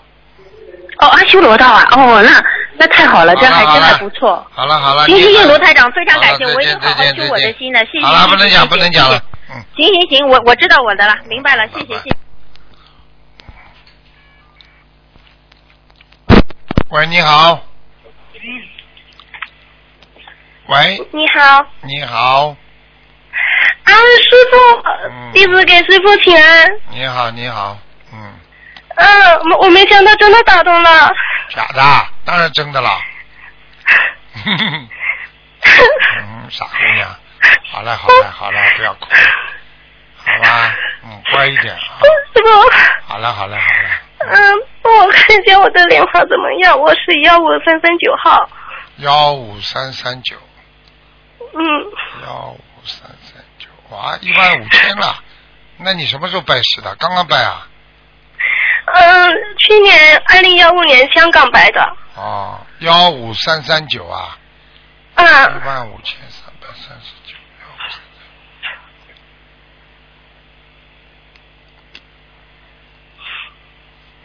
[0.99, 2.43] 哦，阿修罗道啊，哦，那
[2.77, 4.47] 那太好了，这还真好了好了还不错。
[4.51, 8.05] 好了好了，行行行，你看卢台长，非常感谢，我一定好好修我的心的，谢谢。
[8.05, 9.21] 好了，谢谢不能讲谢谢不能讲了。
[9.49, 9.63] 嗯。
[9.75, 12.17] 行行行，我我知道我的了，明白了，谢谢谢谢。
[16.89, 17.61] 喂，你好。
[20.67, 22.55] 喂，你好，你好，
[23.83, 24.57] 啊，师傅
[25.09, 26.69] 嗯，弟子给师傅请安。
[26.91, 27.77] 你好，你好，
[28.97, 31.13] 嗯，嗯，我我没想到真的打通了。
[31.49, 32.89] 假的，当然真的了。
[34.45, 34.89] 嗯，
[36.49, 37.09] 傻姑娘，
[37.71, 39.05] 好了好了好了，不要哭，
[40.17, 41.79] 好吧，嗯，乖一点啊。
[42.35, 42.71] 师傅，
[43.07, 46.79] 好了好了好了，嗯，帮我看一下我的莲花怎么样？
[46.79, 48.49] 我是幺五三三九号。
[48.97, 50.35] 幺五三三九，
[51.39, 51.61] 嗯，
[52.25, 55.15] 幺五三三九，哇，一万五千了。
[55.77, 56.95] 那你什么时候拜师的？
[56.95, 57.67] 刚刚拜啊？
[58.87, 61.81] 啊，嗯，去年二零幺五年香港白的。
[62.15, 64.37] 哦，幺五三三九啊，
[65.17, 67.33] 一嗯，万五千三百三十九。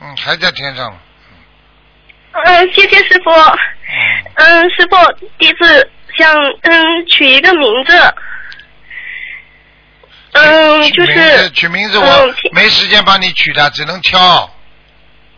[0.01, 0.99] 嗯，还在天上呢。
[2.33, 3.31] 嗯，谢谢师傅。
[3.31, 4.97] 嗯，嗯，师傅，
[5.39, 8.15] 弟子想嗯取一个名字。
[10.33, 14.51] 嗯，就取名字是取名字，嗯我没时间帮你取的，只能挑。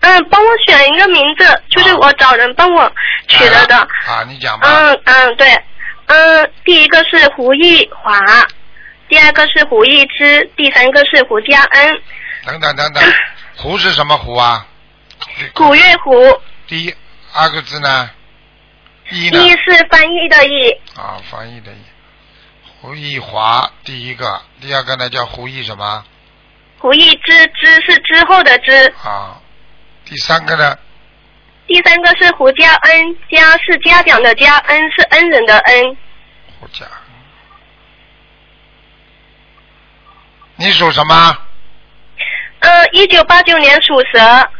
[0.04, 2.92] 嗯，帮我选一个名字，就是我找人帮我
[3.26, 3.76] 取了的。
[3.76, 4.68] 啊，你讲吧。
[4.68, 5.64] 嗯嗯，对，
[6.06, 8.20] 嗯，第一个是胡艺华，
[9.08, 12.02] 第二个是胡艺之，第三个是胡家恩，
[12.44, 13.02] 等等等 等，
[13.56, 14.66] 胡是什么胡啊？
[15.54, 16.94] 古月胡，第一
[17.32, 18.10] 二个字呢？
[19.10, 19.38] 一呢？
[19.42, 21.76] 一是翻译的译，啊，翻译的译。
[22.82, 26.04] 胡义华第一个，第二个呢叫胡义什么？
[26.78, 29.40] 胡艺之之是之后的之，啊，
[30.04, 30.78] 第三个呢？
[31.66, 35.96] 第三个是胡家恩，家是家长的家，恩是恩人的恩，
[36.60, 36.84] 胡家。
[40.56, 41.38] 你属什么？
[42.60, 44.50] 呃，一九八九年属蛇，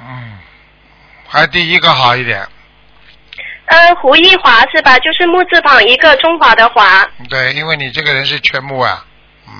[0.00, 0.38] 嗯，
[1.28, 2.48] 还第一个好一点。
[3.68, 4.98] 嗯，胡一华是吧？
[4.98, 9.04] 就是木字旁一个中华的华，对，因为你这个人是缺木啊。
[9.46, 9.52] 嗯。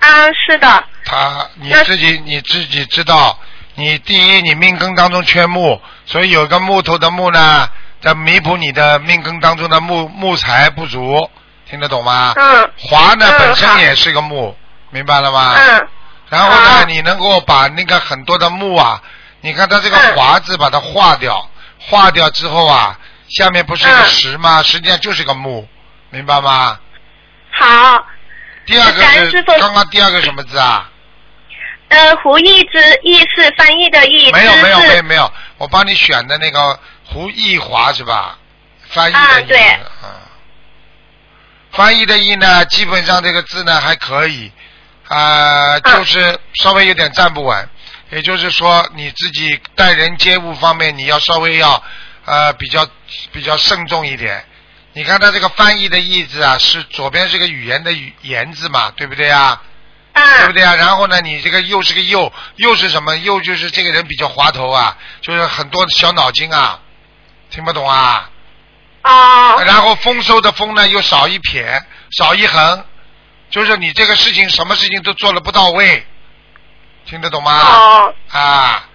[0.00, 3.38] 啊，是的，他你自己你自己知道，
[3.74, 7.68] 你第一你命根当中缺木，所以有个木头的木呢，
[8.02, 11.30] 在弥补你的命根当中的木木材不足，
[11.68, 12.34] 听得懂吗？
[12.36, 14.56] 嗯华呢、嗯本身也是个木，
[14.90, 15.54] 明白了吗？
[15.56, 15.88] 嗯
[16.28, 19.00] 然后呢，你能够把那个很多的木啊，
[19.40, 24.62] 你看它这个嗯华字把它化掉，化掉之后啊，下面不是一个嗯石吗？
[24.62, 25.66] 实际上就是个木，
[26.10, 26.78] 明白吗？
[27.50, 28.06] 好，
[28.66, 30.90] 第二个是刚刚第二个什么字啊？
[31.88, 38.36] 呃，胡译之译是翻译的译，没有没有没有没有，我帮你选的那个胡义华是吧？
[38.88, 39.58] 翻译的译，啊对
[40.02, 40.10] 嗯，
[41.70, 44.50] 翻译的译呢，基本上这个字呢还可以，
[45.08, 47.68] 啊、就是稍微有点站不稳，
[48.10, 51.82] 也就是说你自己待人接物方面你要稍微要
[52.26, 52.86] 呃比较
[53.32, 54.44] 比较慎重一点。
[54.92, 59.62] 你看他这个翻译的意字啊，是左边是个语言的语言字嘛，对不对啊？
[60.14, 60.74] 对啊不对啊？
[60.74, 63.14] 然后呢，你这个又是个又，又是什么？
[63.18, 66.80] 又就是这个人比较滑头啊，就是很多小脑筋啊，
[67.50, 68.30] 听不懂啊？
[69.02, 71.82] 啊然后丰收的丰呢，又少一撇，
[72.16, 72.84] 少一横，
[73.50, 76.06] 就是你这个事情什么事情都做的不到位，
[77.04, 77.52] 听得懂吗？
[77.52, 78.88] 啊，啊，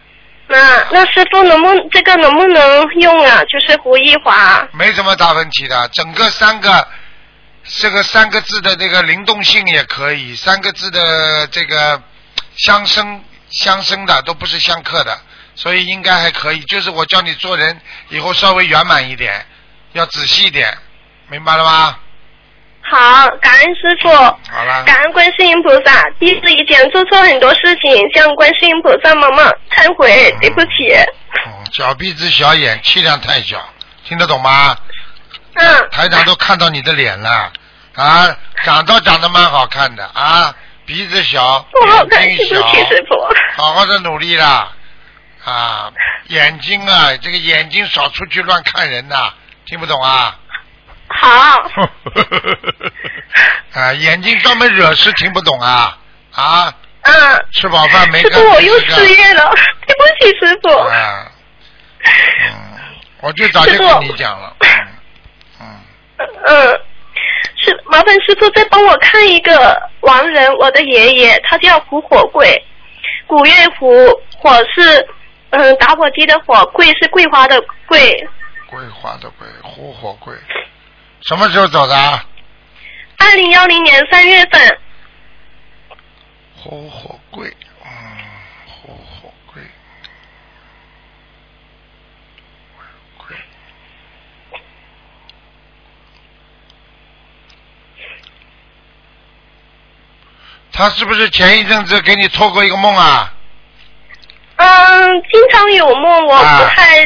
[0.51, 3.41] 那那师傅能不这个能不能用啊？
[3.45, 6.87] 就是胡一华，没什么大问题的，整个三个。
[7.63, 12.01] 这个三个字的这个灵动性也可以，三个字的这个
[12.57, 15.15] 相生相生的都不是相克的，
[15.53, 16.59] 所以应该还可以。
[16.61, 19.45] 就是我教你做人以后稍微圆满一点，
[19.93, 20.75] 要仔细一点，
[21.29, 21.99] 明白了吗？
[22.83, 26.09] 好，感恩师傅，好了，感恩观世音菩萨。
[26.19, 30.93] 弟子以前做错很多事情，向观世音菩萨妈妈忏悔，对不起。
[31.45, 33.63] 嗯，小鼻子小眼，气量太小，
[34.03, 34.75] 听得懂吗？
[35.53, 37.51] 嗯，台长都看到你的脸了
[37.95, 40.53] 啊，长倒长得蛮好看的啊，
[40.85, 43.15] 鼻子小，不好看，眼睛小对不起，师傅。
[43.61, 44.71] 好好的努力啦
[45.45, 45.91] 啊！
[46.27, 49.33] 眼睛啊，这个眼睛少出去乱看人呐、
[49.65, 50.37] 听不懂啊？
[51.13, 51.69] 好，
[53.73, 55.97] 啊， 眼睛专门惹事，听不懂啊
[56.33, 56.73] 啊！
[57.03, 59.51] 嗯，吃饱饭没干师傅，我又失业了，
[59.87, 60.69] 对不起，师傅。
[60.69, 61.31] 啊，
[62.03, 62.79] 嗯，
[63.21, 64.69] 我就早就跟你讲了，嗯
[65.59, 65.67] 嗯，
[66.45, 66.79] 嗯，
[67.57, 72.63] 是麻烦师傅再帮我看一个亡人，我的爷爷，他叫胡火贵，
[73.25, 75.07] 古月胡，火是
[75.49, 78.27] 嗯打火机的火，桂是桂花的桂。
[78.67, 80.33] 桂花的桂，胡火桂，
[81.21, 82.25] 什么时候走的啊？
[83.17, 84.79] 二零幺零年三月份，
[86.57, 87.89] 火火贵，嗯，
[88.65, 89.61] 火火贵，
[93.17, 93.35] 贵。
[100.71, 103.31] 他是不是前一阵子给你托过一个梦啊？
[104.55, 107.05] 嗯，经常有梦，我啊不太，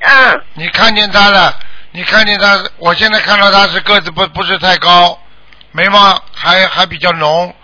[0.00, 1.58] 啊你看见他了？
[1.96, 2.60] 你看见他？
[2.78, 5.16] 我现在看到他是个子不不是太高，
[5.70, 7.54] 眉毛还还比较浓，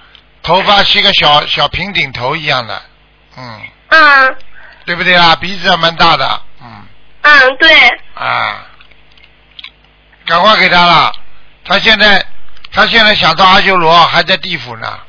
[0.40, 2.80] 头发是一个小小平顶头一样的，
[3.36, 4.36] 嗯，嗯
[4.84, 5.34] 对不对啊？
[5.34, 6.86] 鼻子还蛮大的，嗯
[7.22, 7.76] 嗯，对，
[8.14, 8.64] 啊，
[10.26, 11.12] 赶快给他了。
[11.64, 12.24] 他现在
[12.70, 15.00] 他现在想到阿修罗，还在地府呢。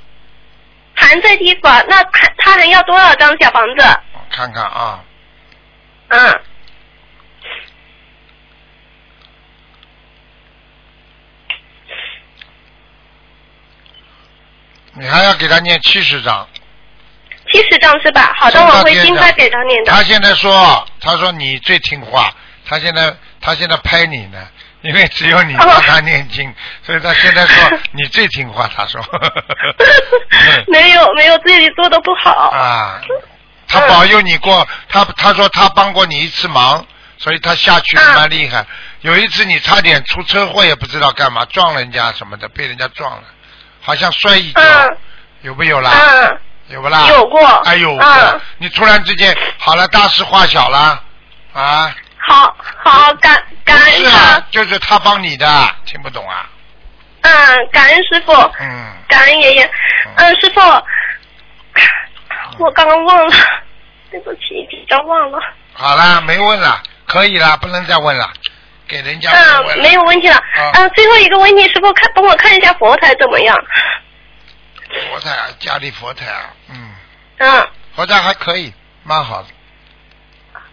[0.96, 3.86] 还在地府，那他他还要多少张小房子？
[4.14, 5.00] 我看看啊，
[6.08, 6.42] 嗯，
[14.94, 16.48] 你还要给他念七十章。
[17.52, 18.34] 七十章是吧？
[18.38, 19.92] 好的，我会尽快给他念的。
[19.92, 22.34] 他现在说，他说你最听话，
[22.66, 24.38] 他现在他现在拍你呢，
[24.82, 28.70] 因为只有你帮他念经，所以他现在说 你最听话。
[28.74, 29.02] 他说，
[30.68, 32.32] 没有没有，自己做的不好。
[32.52, 33.02] 啊，
[33.68, 36.86] 他保佑你过，他他说他帮过你一次忙，
[37.18, 38.66] 所以他下去嗯蛮厉害。
[39.02, 43.24] 有一次你差点出车祸，也不知道干嘛，撞人家什么的，被人家撞了，
[43.82, 44.98] 好像摔一跤，嗯
[45.42, 45.92] 有没有啦？
[45.92, 47.08] 嗯，有不啦？
[47.08, 51.02] 有过哎呦，嗯你突然之间好了，大事化小了
[51.54, 51.94] 啊！
[52.28, 55.48] 好好感感恩是啊，，就是他帮你的，
[55.86, 56.48] 听不懂啊？
[57.22, 57.32] 嗯，
[57.72, 59.72] 感恩师傅，嗯，感恩爷爷。
[60.16, 60.62] 嗯，师傅，
[62.60, 63.36] 我刚刚忘了，
[64.12, 65.40] 对不起，紧张忘了。
[65.74, 68.30] 好啦，没问了，可以啦，不能再问了，
[68.92, 70.36] 给人家嗯，问了没有问题了。
[70.36, 70.72] 啊。
[70.74, 73.58] 嗯，最后一个问题，师傅看帮我看一下佛台怎么样？
[75.10, 76.92] 佛台啊，家里佛台啊，嗯，
[77.38, 78.74] 嗯，佛台还可以，
[79.04, 79.48] 蛮好的。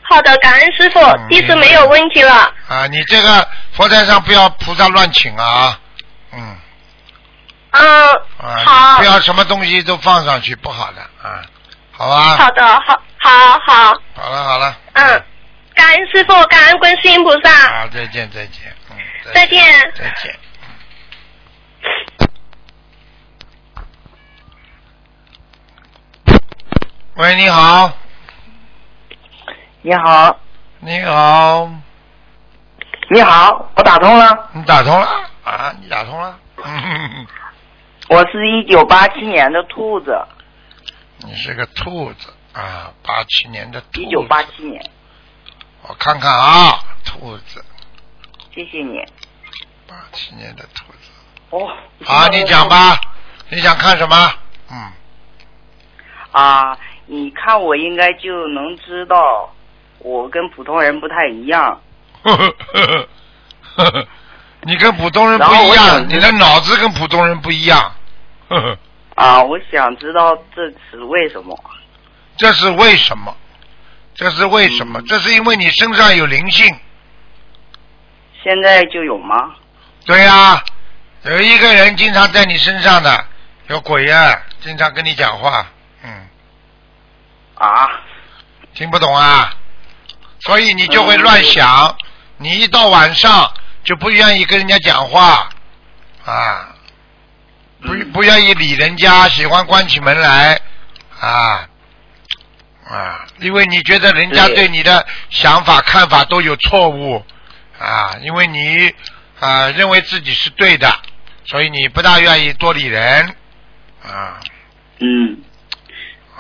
[0.02, 2.52] 好的，感恩师傅嗯，弟子没有问题了。
[2.66, 2.86] 啊。
[2.88, 5.78] 你这个佛台上不要菩萨乱请啊，
[6.32, 6.58] 嗯。
[7.70, 8.98] 嗯，啊，好。
[8.98, 11.40] 不，要什么东西都放上去，不好的啊，
[11.92, 12.36] 好吧？
[12.36, 15.22] 好的，好，好，好，好了好了，嗯，
[15.78, 18.96] 感恩师傅，感恩观世音菩萨，好，再见再见，嗯，
[19.32, 19.62] 再见。
[19.94, 20.34] 再见。
[27.14, 27.92] 喂，你好，
[29.82, 30.40] 你好，
[30.80, 31.70] 你好，
[33.10, 35.06] 你好，我打通了，你打通了
[35.44, 35.72] 啊？
[35.80, 36.36] 你打通了？
[36.64, 37.26] 嗯，
[38.10, 40.18] 我是一九八七年的兔子，
[41.18, 44.02] 你是个兔子啊，八七年的兔子。
[44.02, 44.84] 一九八七年，
[45.82, 47.64] 我看看啊，兔子，
[48.54, 48.98] 谢谢你。
[49.86, 51.10] 八七年的兔子。
[51.50, 51.66] 哦，
[52.04, 52.68] 好，你讲。
[52.68, 52.98] 吧，
[53.50, 54.32] 你想看什么？
[54.70, 54.92] 嗯，
[56.32, 59.54] 啊，你看我应该就能知道，
[60.00, 61.80] 我跟普通人不太一样。
[62.22, 64.08] 呵呵呵呵呵呵，
[64.62, 67.94] 你跟普通人不一样，你的脑子跟普通人不一样。
[68.48, 68.78] 呵呵，
[69.14, 71.58] 啊，我想知道这是为什么。
[72.36, 73.34] 这是为什么？
[74.18, 75.00] 这是为什么？
[75.00, 75.04] 嗯。
[75.06, 76.78] 这是因为你身上有灵性。
[78.42, 79.54] 现在就有吗？
[80.04, 80.62] 对呀、
[81.22, 83.24] 有一个人经常在你身上的，
[83.68, 85.66] 有鬼呀、经常跟你讲话，
[86.02, 86.28] 嗯，
[87.56, 87.88] 啊，
[88.74, 89.54] 听不懂啊，
[90.40, 91.94] 所以你就会嗯乱想，
[92.38, 93.52] 你一到晚上
[93.84, 95.50] 就不愿意跟人家讲话，
[96.24, 96.74] 啊，
[97.82, 98.12] 不嗯。
[98.12, 100.58] 不愿意理人家，喜欢关起门来，
[101.20, 101.67] 啊
[102.88, 104.54] 啊，因为你觉得人家对。
[104.54, 107.22] 对你的想法看法都有错误，
[107.78, 108.92] 啊，因为你
[109.38, 110.90] 啊认为自己是对的，
[111.44, 113.34] 所以你不大愿意多理人，
[114.02, 114.40] 啊。
[115.00, 115.38] 嗯，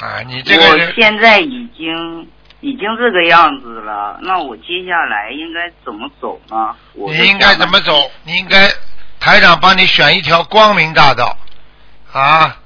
[0.00, 2.28] 啊，你这个我人现在已经
[2.60, 6.74] 已经这个样子了，那我接下来应该怎么走呢？
[6.94, 8.10] 你应该怎么走？
[8.24, 8.68] 你应该
[9.20, 11.36] 台长帮你选一条光明大道，
[12.12, 12.56] 啊，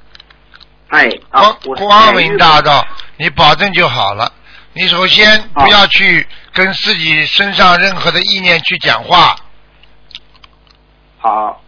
[0.92, 4.30] 哎，啊光，我光明大道，你保证就好了。
[4.74, 9.34] 你首先不要去跟自己身上任何的意念去讲话，
[11.18, 11.62] 好，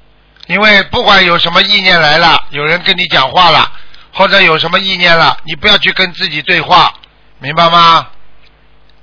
[0.46, 3.72] 因为不管有什么意念来了，有人跟你讲话了，
[4.12, 6.92] 或者有什么意念了，你不要去跟自己对话，
[7.38, 8.08] 明白吗？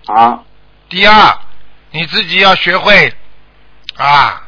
[0.06, 0.40] 啊，
[0.88, 1.40] 第二，
[1.90, 3.12] 你自己要学会
[3.98, 4.44] 啊，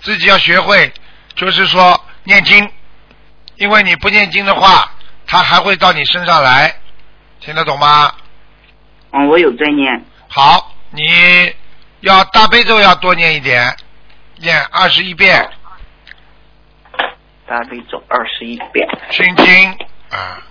[0.00, 0.92] 自己要学会，
[1.34, 2.70] 就是说念经，
[3.60, 4.90] 因为你不念经的话，
[5.26, 6.74] 它还会到你身上来，
[7.40, 8.10] 听得懂吗？
[9.10, 11.54] 嗯，我有在念，好，你
[12.00, 13.76] 要大悲咒要多念一点，
[14.38, 15.46] 念二十一遍。
[17.46, 19.70] 大悲咒二十一遍，心经
[20.08, 20.42] 啊，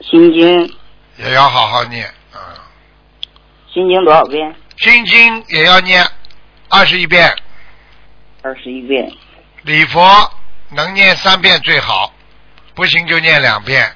[0.00, 0.74] 心经。
[1.18, 2.64] 也要好好念啊，
[3.70, 4.56] 心经多少遍？
[4.78, 6.02] 心经也要念
[6.70, 7.30] 二十一遍，
[8.40, 9.12] 二十一遍。
[9.64, 10.00] 礼佛
[10.74, 12.12] 能念三遍最好，
[12.74, 13.94] 不行就念两遍，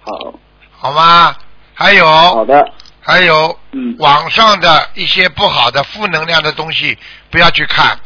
[0.00, 0.34] 好，
[0.78, 1.34] 好吗？
[1.74, 6.96] 还有好的，还有嗯，网上的一些不好的负能量的东西
[7.30, 7.98] 不要去看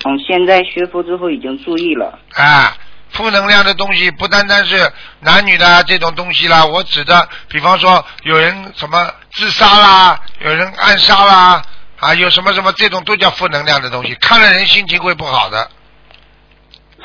[0.00, 2.18] 从现在学佛之后已经注意了。
[2.34, 2.76] 啊。
[3.10, 11.62] 负能量的东西不单单是男女的这种东西啦，我指的，比方说有人什么自杀啦，有人暗杀啦，
[11.98, 15.70] 啊，有什么什么这种都叫负能量的东西，看了人心情会不好的，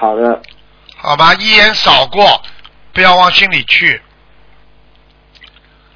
[0.01, 0.41] 好的，
[0.97, 1.35] 好吧？
[1.35, 2.41] 一眼扫过，
[2.91, 4.01] 不要往心里去。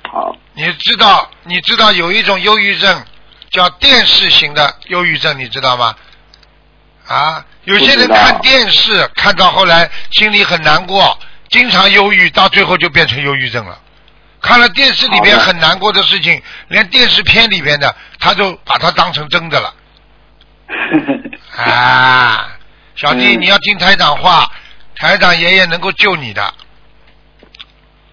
[0.04, 3.04] 好，你知道，你知道有一种忧郁症
[3.50, 5.96] 叫电视型的忧郁症，你知道吗？
[7.08, 11.18] 啊，有些人看电视看到后来心里很难过，
[11.50, 13.80] 经常忧郁，到最后就变成忧郁症了。
[14.40, 19.74] 看了电视里边很难过的事情，连电视片里边的他都把它当成真的了。
[21.58, 22.55] 啊，
[22.96, 24.50] 小弟，嗯你要听台长话，
[24.96, 26.54] 台长爷爷能够救你的。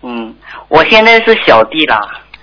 [0.02, 0.36] 嗯，
[0.68, 1.98] 我现在是小弟啦。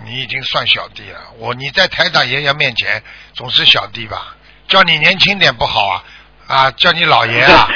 [0.05, 4.35] 你已经算小弟了，我你在台长爷爷面前总是小弟吧？
[4.67, 6.03] 叫你年轻点不好啊
[6.47, 6.71] 啊！
[6.71, 7.67] 叫你老爷啊！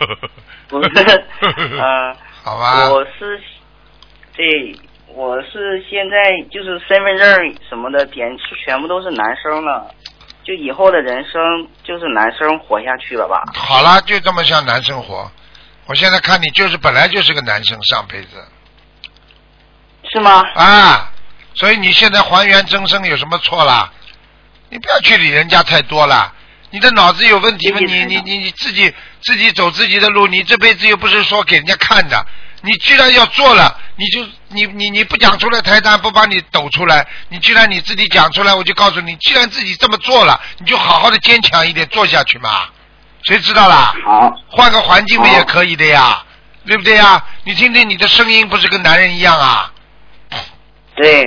[0.68, 0.88] 不是，
[1.80, 3.40] 呃，好吧，我是，
[4.34, 4.44] 对，
[5.08, 6.16] 我是现在
[6.50, 8.28] 就是身份证什么的点
[8.64, 9.90] 全部都是男生了，
[10.46, 13.42] 就以后的人生就是男生活下去了吧？
[13.52, 15.28] 好了，就这么像男生活。
[15.86, 18.44] 我现在看你就是本来就是个男生，上辈子
[20.08, 20.44] 是吗？
[20.54, 21.10] 啊，
[21.54, 23.92] 所以你现在还原真身有什么错啦？
[24.68, 26.32] 你不要去理人家太多了，
[26.70, 27.78] 你的脑子有问题吗？
[27.80, 32.24] 你你你你自己自己走自己的路，你这辈子又不是说给人家看的，
[32.66, 42.68] 你既然要做了，你就你你你不讲出来，台长不把你抖出来，你既然你自己讲出来，我就告诉你，既然自己这么做了，你就好好的坚强一点，做下去嘛。
[43.22, 43.94] 谁知道啦？
[44.04, 46.22] 好，换个环境不也可以的呀？
[46.66, 47.24] 对不对呀？
[47.44, 49.72] 你听听你的声音，不是跟男人一样啊？
[50.96, 51.24] 对，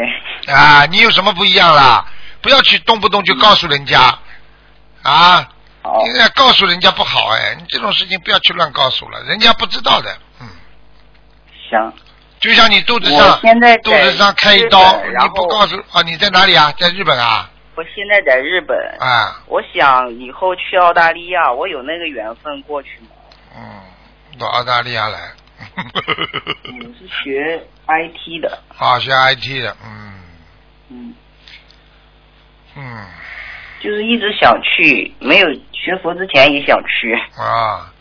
[0.47, 2.05] 啊，你有什么不一样啦？
[2.41, 4.17] 不要去动不动就告诉人家，
[5.03, 5.47] 啊，
[5.81, 10.17] 好，应该告诉人家不好哎，你这种事情不要去乱告诉了，人家不知道的，
[11.71, 11.93] 嗯，行，
[12.39, 16.01] 就像你肚子上现在肚子上开一刀，然你不后告诉啊？
[16.03, 16.71] 你在哪里啊？
[16.77, 17.49] 在日本啊？
[17.75, 23.07] 我现在在日本，啊，我想以后去澳大利亚，我有那个缘分过去吗？
[23.55, 25.19] 嗯，到澳大利亚来，
[25.77, 30.13] 我 是学 IT 的，啊，学 IT 的，嗯
[30.89, 31.15] 嗯，
[32.75, 33.05] 嗯
[33.81, 37.13] 就是一直想去，没有学佛之前也想去。
[37.37, 37.93] 啊，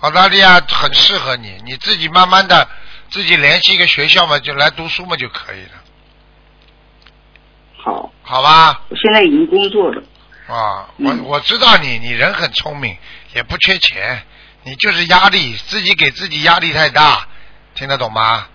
[0.00, 2.68] 澳大利亚很适合你，你自己慢慢的
[3.10, 5.72] 自己联系一个学校嘛，就来读书嘛就可以了，
[7.76, 8.82] 好，好吧？
[8.88, 10.02] 我现在已经工作了。
[10.46, 12.96] 啊，我嗯我知道你，你人很聪明，
[13.34, 14.22] 也不缺钱，
[14.62, 17.26] 你就是压力，自己给自己压力太大，
[17.74, 18.46] 听得懂吗？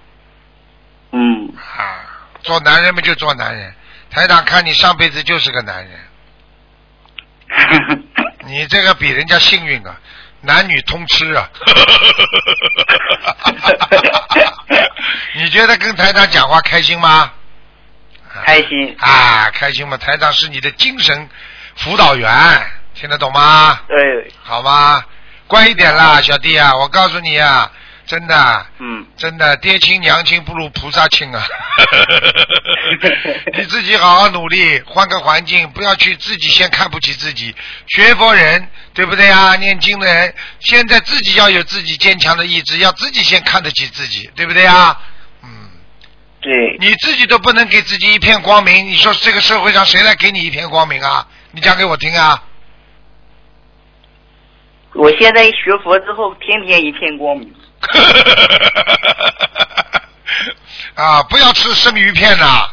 [1.12, 3.76] 嗯，啊，做男人嘛就做男人，
[4.10, 6.00] 台长看你上辈子就是个男人，
[8.46, 10.00] 你这个比人家幸运啊，
[10.44, 11.50] 男女通吃啊。
[15.36, 17.32] 你觉得跟台长讲话开心吗？
[18.46, 18.96] 开心。
[19.00, 19.98] 啊，开心吗？
[19.98, 21.28] 台长是你的精神
[21.76, 22.30] 辅导员，
[22.94, 23.80] 听得懂吗？
[23.88, 25.04] 对，好吗？
[25.48, 27.72] 乖一点啦，小弟啊，我告诉你啊，
[28.06, 31.44] 真的，嗯，真的，爹亲娘亲不如菩萨亲啊！
[33.54, 37.56] 你自己好好努力，换个环境，不要去自己先看不起自己。
[37.88, 39.56] 学佛人，对不对啊？
[39.56, 45.02] 念经的人，现在自己要有自己坚强的意志，要自己先看得起自己，对不对啊？
[45.44, 45.50] 嗯，
[46.42, 51.28] 对，你自己都不能给自己一片光明，你说这个社会上谁来给你一片光明啊？
[51.52, 52.44] 你讲给我听啊！
[54.94, 57.52] 我现在学佛之后，天天一片光明。
[60.94, 62.70] 啊，不要吃生鱼片呐、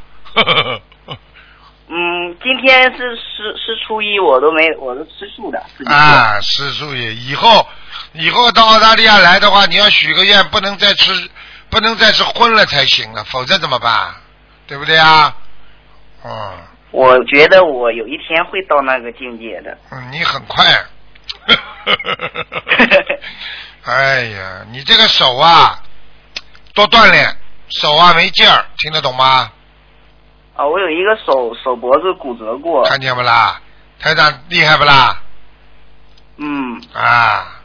[1.93, 5.61] 嗯，今天是是是初一，我都没，我都吃素的。
[5.87, 7.67] 啊，吃素也以后
[8.13, 11.29] 以后到澳大利亚来的话，你要许个愿，不能再吃
[11.69, 14.15] 不能再吃荤了才行了，否则怎么办？
[14.69, 15.35] 对不对啊？
[16.25, 16.59] 嗯
[16.93, 19.77] 我觉得我有一天会到那个境界的。
[19.91, 20.65] 嗯，你很快。
[23.85, 25.81] 哎呀，你这个手啊，
[26.75, 27.37] 多锻炼，
[27.69, 29.51] 手啊没劲儿，听得懂吗？
[30.61, 32.85] 啊，我有一个手手脖子骨折过。
[32.85, 33.59] 看见不啦？
[33.99, 35.19] 台长厉害不啦？
[36.37, 37.63] 嗯，啊，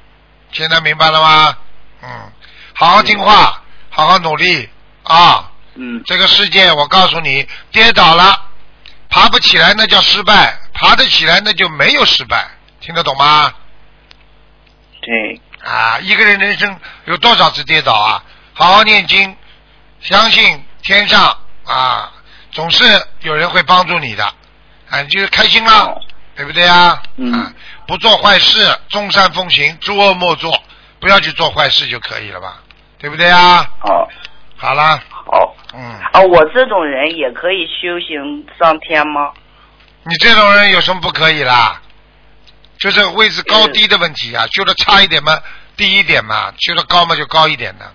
[0.53, 1.57] 现在明白了吗？
[2.01, 2.31] 嗯，
[2.73, 4.69] 好好听话，好好努力
[5.03, 5.51] 啊！
[5.73, 8.41] 嗯，这个世界，我告诉你，跌倒了，
[9.09, 12.47] 爬不起来那叫失败，爬得起来那就没有失败，
[12.79, 13.51] 听得懂吗？
[15.01, 18.23] 对，啊，一个人人生有多少次跌倒啊？
[18.53, 19.35] 好好念经，
[19.99, 22.11] 相信天上啊，
[22.55, 22.85] 总是
[23.21, 24.23] 有人会帮助你的，
[24.89, 26.01] 啊，你就开心了，
[26.37, 27.03] 对不对啊？
[27.17, 27.51] 嗯啊，
[27.85, 30.57] 不做坏事，众善奉行，诸恶莫作，
[31.01, 32.61] 不要去做坏事就可以了吧？
[32.97, 33.69] 对不对啊？
[33.81, 34.07] 好，
[34.55, 35.53] 好啦，好。
[35.73, 39.33] 嗯，啊，我这种人也可以修行上天吗？
[40.03, 41.81] 你这种人有什么不可以啦？
[42.79, 45.37] 就是位置高低的问题啊，修的差一点嘛，
[45.75, 47.85] 低一点嘛；修的高嘛，就高一点的，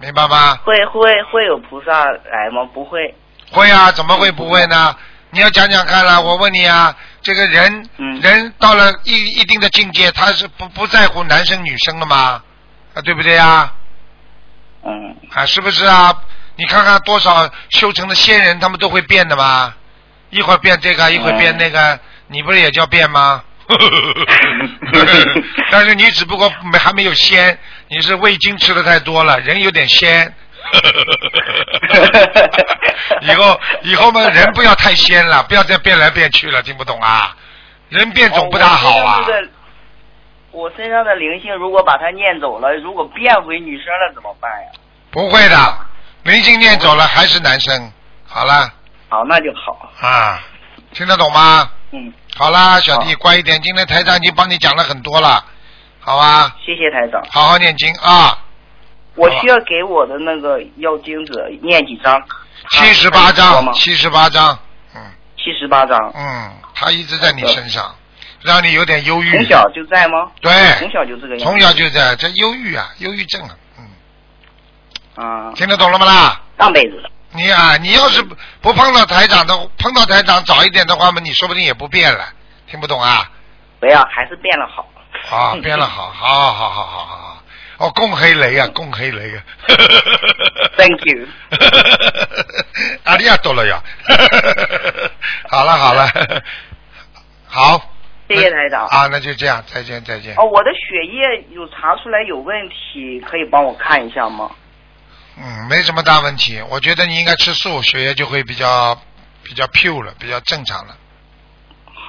[0.00, 0.56] 明白吗？
[0.64, 2.68] 会会会有菩萨来吗？
[2.74, 3.14] 不会。
[3.50, 4.94] 会啊，怎么会不会呢？
[5.30, 12.42] 你要讲讲看啦，我问你啊，这个人、嗯人到了一一定的境界，他是不不在乎男生女生了吗？
[12.94, 13.72] 啊，对不对呀？
[14.84, 16.14] 嗯，啊，是不是啊？
[16.56, 19.72] 你看看多少修成的仙人，他们都会变的嘛，
[20.30, 21.98] 一会儿变这个，一会儿变那个，
[22.28, 23.42] 你不是也叫变吗？
[25.70, 27.56] 但是你只不过没还没有仙，
[27.88, 30.34] 你是味精吃的太多了，人有点仙。
[33.22, 37.34] 以后以后嘛，人不要太仙了，不要再变来变去了，听不懂啊？
[37.88, 39.22] 人变总不大好啊哦。
[39.22, 39.48] 我身上这个
[40.52, 44.68] 我身上的灵性如果把它念走了，如果变回女生了怎么办呀？
[45.10, 45.78] 不会的，
[46.24, 47.92] 灵性念走了还是男生。
[48.26, 48.70] 好了
[49.08, 49.90] 好，那就好。
[50.00, 50.40] 啊，
[50.92, 51.70] 听得懂吗？
[51.92, 53.60] 嗯，好啦，小弟乖一点。
[53.60, 55.44] 今天台长已经帮你讲了很多了，
[55.98, 56.54] 好吧？
[56.64, 57.20] 谢谢台长。
[57.30, 58.38] 好好念经啊，
[59.20, 62.20] 我需要给我的那个要经者念几张？
[62.70, 63.72] 七十八说章，吗？
[63.72, 64.58] 七十八张，
[64.94, 65.00] 嗯
[65.36, 65.98] 七十八张。
[66.14, 67.94] 嗯，他一直在你身上，
[68.42, 69.30] 让你有点忧郁。
[69.30, 70.30] 从小就在吗？
[70.40, 71.44] 对，从小就这个样子。
[71.44, 76.40] 从小就在，这忧郁啊，忧郁症啊，嗯，啊，听得懂了吗啦？
[76.58, 77.02] 上辈子。
[77.32, 82.24] 你啊，你要是不不碰到台长的，碰到台长早一点的话嘛，你说不定也不变了，
[82.66, 83.30] 听不懂啊？
[83.78, 84.86] 不要，还是变了好。
[85.30, 87.29] 啊，变了好，好好好好好好，
[87.80, 89.42] 哦，恭喜你啊，恭喜你啊。
[90.76, 91.26] Thank you
[93.04, 93.82] 阿里亚多了呀，
[95.48, 96.06] 好了好了，
[97.48, 97.80] 好，
[98.28, 98.86] 谢谢台长。
[98.86, 100.34] 啊，那就这样，再见再见。
[100.36, 104.50] 哦，我的血液有查出来有问题，可以帮我看一下吗？
[105.38, 108.94] 嗯，没什么大问题，我觉得你应该吃素，血液就会比较
[109.42, 110.94] 比较 pure 了，比较正常了，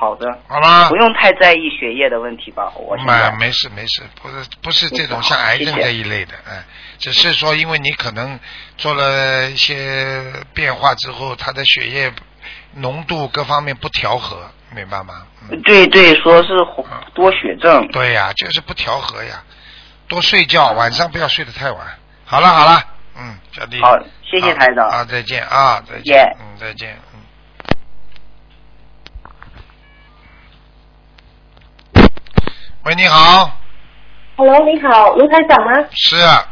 [0.01, 0.25] 好的。
[0.47, 0.95] 好吗不？
[0.95, 2.73] 用太在意血液的问题吧？
[2.75, 6.63] 我现在没没事没事，不是不是这种像癌症这一类的，哎，
[6.97, 8.39] 只是说因为你可能
[8.77, 10.23] 做了一些
[10.55, 12.11] 变化之后，他的血液
[12.73, 15.21] 浓度各方面不调和，明白吗？
[15.51, 16.49] 嗯，对对，说是
[17.13, 17.87] 多血症。
[17.89, 19.43] 对呀、就是不调和呀，
[20.07, 21.79] 多睡觉，晚上不要睡得太晚。
[22.25, 22.83] 好了好了，
[23.19, 26.97] 嗯，小弟，好谢谢台长啊，啊再见啊，再见 Yeah 嗯，再见，
[32.83, 33.59] 喂，你好
[34.37, 35.71] ，Hello，你好，卢台长吗？
[35.91, 36.17] 是。
[36.17, 36.43] 啊，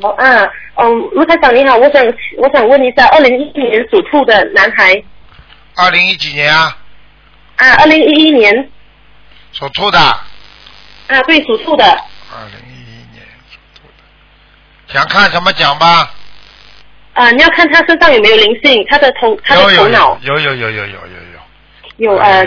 [0.00, 2.02] 好啊，嗯，卢台长你好，我想
[2.38, 5.02] 我想问一下，二零一一年属兔的男孩。
[5.76, 6.78] 二零一几年啊，
[7.56, 8.70] 啊，二零一一年。
[9.52, 11.84] 属兔的，啊，对，属兔的。
[11.84, 16.10] 二零一一年属兔的，想看什么讲吧？
[17.12, 20.18] 啊，你要看他身上有没有灵性，他的头他的头脑。
[20.22, 21.40] 有有有有有有有。
[21.98, 22.46] 有呃哎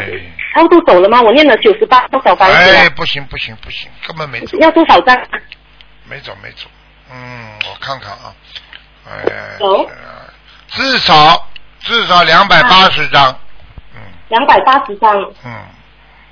[0.53, 1.21] 超度走了吗？
[1.21, 5.17] 我念了九十八多少房子哎，不行不行不行，根本没走，要多少张？
[6.05, 6.67] 没走没走。
[7.11, 8.33] 嗯，我看看啊，
[9.09, 9.89] 哎，走
[10.67, 11.47] 至少
[11.79, 13.29] 至少两百八十张。
[13.95, 15.15] 嗯两百八十张。
[15.43, 15.53] 嗯，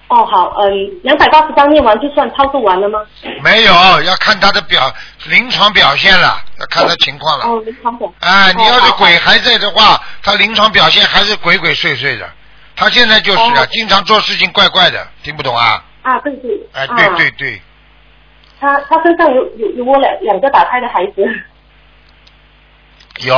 [0.07, 0.71] 哦，好，嗯，
[1.03, 2.99] 两百八十张念完就算操作完了吗？
[3.43, 4.91] 没有，要看他的表
[5.25, 7.45] 临床表现了，要看他情况了。
[7.45, 8.11] 哦，临床表。
[8.21, 12.27] 哎，你要是哦鬼还在的话，他临床表现还是鬼鬼祟祟的。
[12.81, 13.67] 他现在就是啊，哦。
[13.69, 15.83] 经常做事情怪怪的，听不懂啊？
[16.01, 16.49] 啊，对对。
[16.73, 16.95] 哎，啊。
[16.95, 17.31] 对对。
[17.37, 17.61] 对，
[18.59, 21.23] 他他身上有有有我两两个打胎的孩子。
[23.19, 23.35] 有，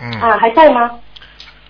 [0.00, 0.10] 嗯。
[0.18, 0.90] 啊，还在吗？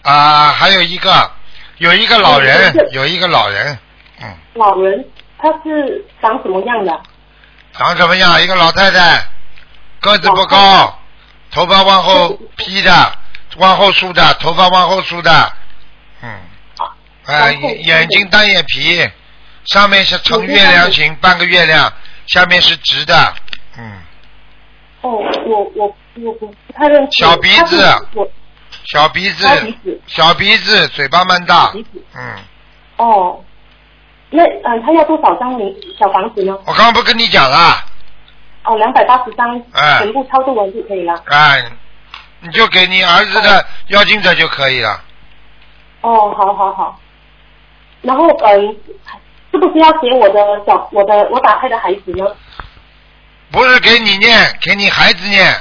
[0.02, 1.30] 啊，还有一个，
[1.78, 3.26] 有一个老人有一个。
[3.26, 3.76] 老人，
[4.20, 5.04] 嗯，老人？
[5.38, 7.02] 他是长什么样的？
[7.72, 8.40] 长什么样？
[8.40, 9.26] 一个老太太，
[10.00, 10.96] 个子不高，
[11.50, 13.12] 头发往后披的，
[13.56, 15.52] 往后梳的，头发往后梳的，
[16.22, 16.30] 嗯，
[17.26, 19.08] 哎，眼眼睛单眼皮，
[19.64, 21.92] 上面是呈月亮形，半个月亮，
[22.26, 23.34] 下面是直的，
[23.78, 23.92] 嗯，
[25.02, 25.10] 哦，
[25.46, 27.24] 我我我不太认识。
[27.24, 27.80] 小鼻子
[28.14, 28.28] 我
[28.84, 31.72] 小鼻子高鼻子，小鼻子，嘴巴蛮大
[32.14, 32.36] 嗯，
[32.96, 33.44] 哦，
[34.30, 36.52] 那嗯，他要多少张零小房子呢？
[36.66, 37.84] 我刚刚不跟你讲了，
[38.64, 41.14] 哦，两百八十张，哎全部操作完就可以了。
[41.26, 41.64] 哎，
[42.40, 45.00] 你就给你儿子的邀请者就可以了。
[46.00, 46.98] 哦，好好好。
[48.03, 48.76] 然后嗯，
[49.50, 52.26] 是不是要给我的小我的我打胎的孩子呢？
[53.50, 55.55] 不是给你念，给你孩子念。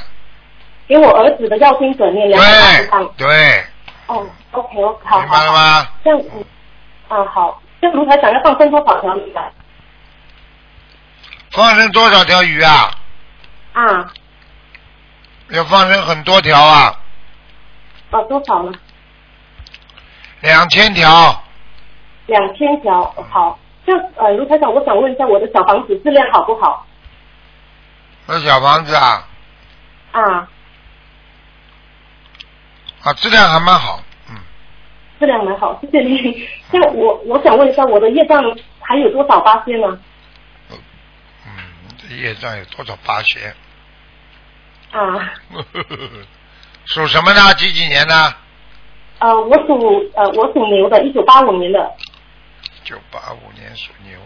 [0.87, 3.27] 给我儿子的要经者念两百八十张对。
[3.27, 3.65] 对，
[4.07, 5.19] 哦，OK OK，好。
[5.21, 5.87] 明白了吗？
[6.03, 6.43] 这样嗯，
[7.07, 9.43] 啊好，这样卢台想要放生多少条鱼啊？
[11.51, 12.91] 放生多少条鱼啊？
[13.73, 14.11] 啊，
[15.49, 16.99] 要放生很多条啊，
[18.11, 18.71] 啊多少呢？
[20.41, 21.43] 两千条，
[22.27, 23.57] 两千条，好。
[23.83, 26.85] 就呃，卢台长，我想问一下，我的小房子质量好不好？
[28.27, 29.27] 那小房子啊，
[30.11, 30.47] 啊，
[33.01, 33.99] 啊，质量还蛮好，
[34.29, 34.35] 嗯，
[35.19, 36.47] 质量蛮好，谢谢你。
[36.71, 38.43] 那我我想问一下，我的业障
[38.81, 39.99] 还有多少八仙呢？
[40.69, 40.77] 嗯，
[41.97, 43.51] 这业障有多少八仙？
[44.91, 45.33] 啊，
[46.85, 47.51] 属什么呢？
[47.55, 48.13] 几几年的？
[49.17, 51.91] 呃，我属呃我属牛的，一九八五年的。
[52.83, 54.17] 一九八五年属牛，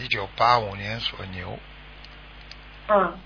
[0.00, 1.58] 一九八五年属牛，
[2.88, 3.18] 嗯，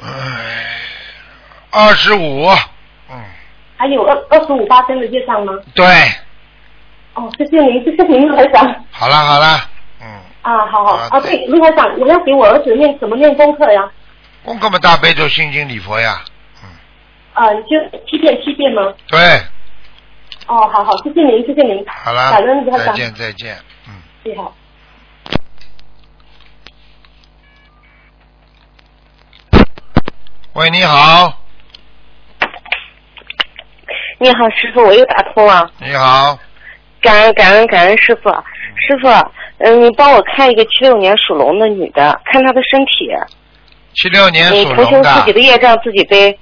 [0.00, 0.80] 哎，
[1.72, 2.46] 二十五，
[3.10, 3.24] 嗯，
[3.76, 5.52] 还有二二十五八仙的业障吗？
[5.74, 5.84] 对，
[7.14, 8.84] 哦，谢谢您，谢谢您，卢台长。
[8.92, 9.68] 好了好了，
[10.00, 10.06] 嗯，
[10.42, 10.94] 啊，好好。
[10.94, 13.90] 啊啊，对，卢台长，我要给我儿子念怎么念功课呀？
[14.46, 16.22] 功课嘛大悲咒心经礼佛呀，
[17.34, 18.94] 啊，就七遍七遍吗？
[19.08, 19.18] 对，
[20.46, 21.84] 哦，好好，谢谢您，谢谢您。
[21.88, 22.30] 好了
[22.78, 22.92] 再。
[22.92, 23.56] 见再见，
[23.88, 23.94] 嗯。
[24.22, 24.54] 你好。
[30.52, 31.42] 喂，你好，
[34.20, 36.38] 你好，师傅，我又打通了，你好，
[37.02, 39.08] 感恩感恩感恩师傅，师傅，
[39.58, 43.10] 嗯，你帮我看一个七六年属龙的女的，看她的身体，
[43.96, 46.38] 七六年属龙的，自己的业障自己背，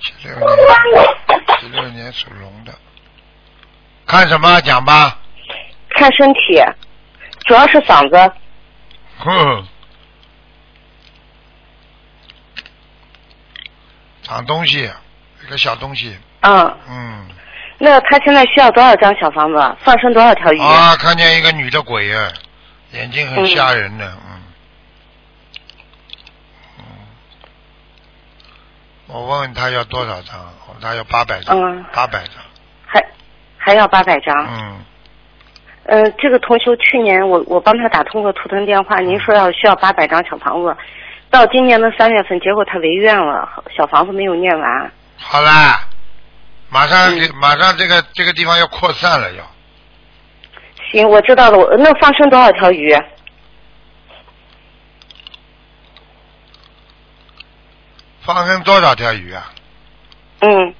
[0.00, 1.08] 七六年，
[1.58, 2.72] 七六年属龙的，
[4.06, 5.18] 看什么讲吧？
[5.96, 6.62] 看身体，
[7.46, 8.32] 主要是嗓子，
[9.18, 9.66] 哼，
[14.22, 14.90] 长东西，
[15.42, 17.26] 一个小东西，嗯，嗯，
[17.78, 19.76] 那他现在需要多少张小房子？
[19.80, 20.60] 放生多少条鱼？
[20.60, 22.30] 啊，看见一个女的鬼啊，
[22.92, 24.33] 眼睛很吓人的，嗯，嗯，
[29.14, 32.34] 我问问他要多少张，哦他要八百张嗯，八百张，
[32.84, 33.00] 还
[33.56, 34.34] 还要八百张。
[34.50, 34.84] 嗯，
[35.84, 40.76] 呃，这个同修去年我我帮他打通过图腾电话，您说要需要八百张小房子，
[41.30, 44.90] 到今年的三月份，结果他违愿了，小房子没有念完。
[45.16, 45.86] 好啦，
[46.68, 49.44] 马上嗯马上这个这个地方要扩散了要，
[50.90, 52.92] 行，我知道了，我那放生多少条鱼？
[58.24, 59.52] 放生多少条鱼啊？
[60.40, 60.74] 嗯，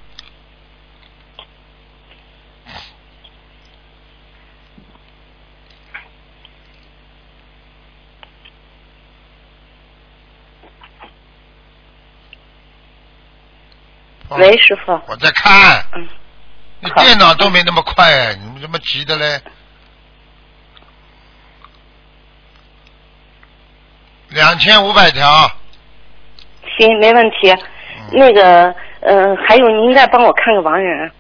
[14.26, 14.98] 放喂，师傅。
[15.06, 16.08] 我在看，嗯，
[16.80, 19.42] 你好电脑都没那么快，你们怎么急的嘞？
[24.30, 25.50] 两千五百条，
[26.76, 27.54] 行，没问题。
[28.12, 31.10] 那个，呃，还有，您再帮我看个亡人，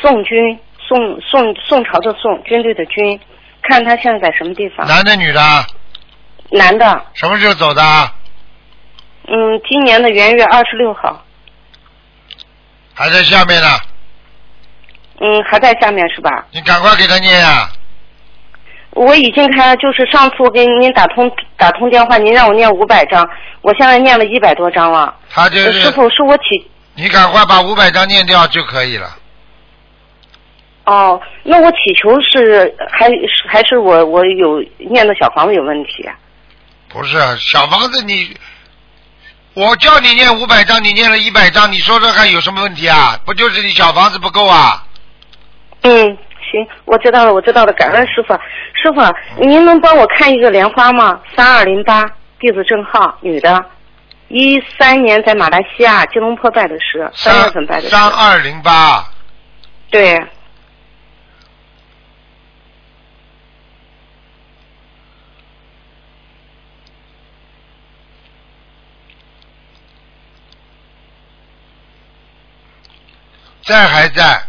[0.00, 3.18] 宋军，宋宋宋朝的宋，军队的军，
[3.62, 4.86] 看他现在在什么地方？
[4.86, 5.40] 男的女的？
[6.50, 7.82] 男的，什么时候走的？
[9.28, 11.24] 嗯，今年的元月二十六号，
[12.92, 13.68] 还在下面呢，
[15.20, 16.46] 嗯，还在下面是吧？
[16.50, 17.70] 你赶快给他念啊！
[18.92, 23.28] 我已经开，就是上次我给您打通打通电话，您让我念五百章，
[23.62, 25.14] 我现在念了一百多章了。
[25.30, 29.16] 他就是呃师傅，是我起你赶快把五百张念掉就可以了。
[30.84, 33.14] 哦，那我祈求是还是
[33.48, 36.06] 还是我我有念的小房子有问题？
[36.88, 38.36] 不是小房子你，
[39.54, 43.18] 我叫你念五百张，你念了一百张，你说说看有什么问题啊？
[43.24, 44.84] 不就是你小房子不够啊？
[45.82, 46.18] 嗯，
[46.52, 48.34] 行，我知道了，我知道了，感恩师傅。
[48.74, 49.00] 师傅，
[49.40, 51.20] 您能帮我看一个莲花吗？
[51.34, 52.04] 三二零八，
[52.38, 53.64] 弟子证号，女的，
[54.28, 57.88] 一三年在马来西亚吉隆坡拜的师，三月份拜的师。
[57.88, 59.04] 三二零八，
[59.90, 60.20] 对，
[73.64, 74.42] 在还在，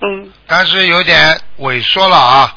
[0.00, 2.54] 嗯嗯，但是有点萎缩了啊。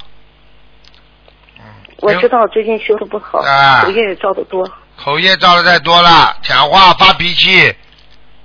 [1.58, 1.64] 嗯
[2.02, 4.66] 我知道最近修的不好，啊口业也造的多。
[4.96, 7.76] 口业造的太多了，讲话发脾气，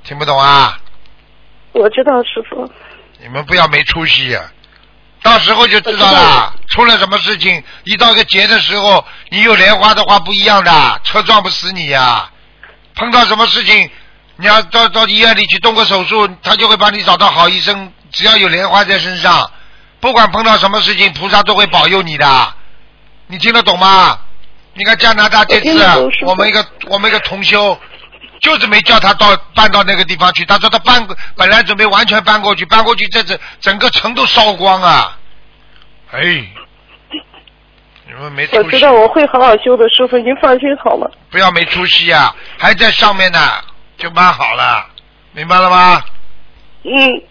[0.02, 0.76] 听不懂啊？
[1.72, 2.68] 我知道师傅，
[3.20, 4.40] 你们不要没出息呀、
[5.22, 6.52] 到时候就知道了。
[6.68, 12.28] 出了什么事情，一到个节的时候，你有莲花的话不一样的，车撞不死你呀、
[12.96, 13.88] 碰到什么事情，
[14.36, 17.92] 你要到到医院里去动个手术，他就会帮你找到好医生。
[18.14, 19.50] 只要有莲花在身上，
[20.00, 22.54] 不管碰到什么事情，菩萨都会保佑你的。
[23.26, 24.18] 你听得懂吗？
[24.76, 27.78] 你看加拿大这次啊我们一个我们一个同修，
[28.40, 30.44] 就是没叫他到搬到那个地方去。
[30.44, 31.06] 他说他搬
[31.36, 35.16] 本来准备完全搬过去，搬过去这次整个城都烧光啊！
[36.10, 36.20] 哎，
[38.06, 41.10] 你们没出息我知道，我会好好修的，师傅，您放心好了。
[41.30, 42.34] 不要没出息啊！
[42.58, 43.38] 还在上面呢，
[43.96, 44.86] 就蛮好了，
[45.32, 46.02] 明白了吗？
[46.82, 47.22] 嗯，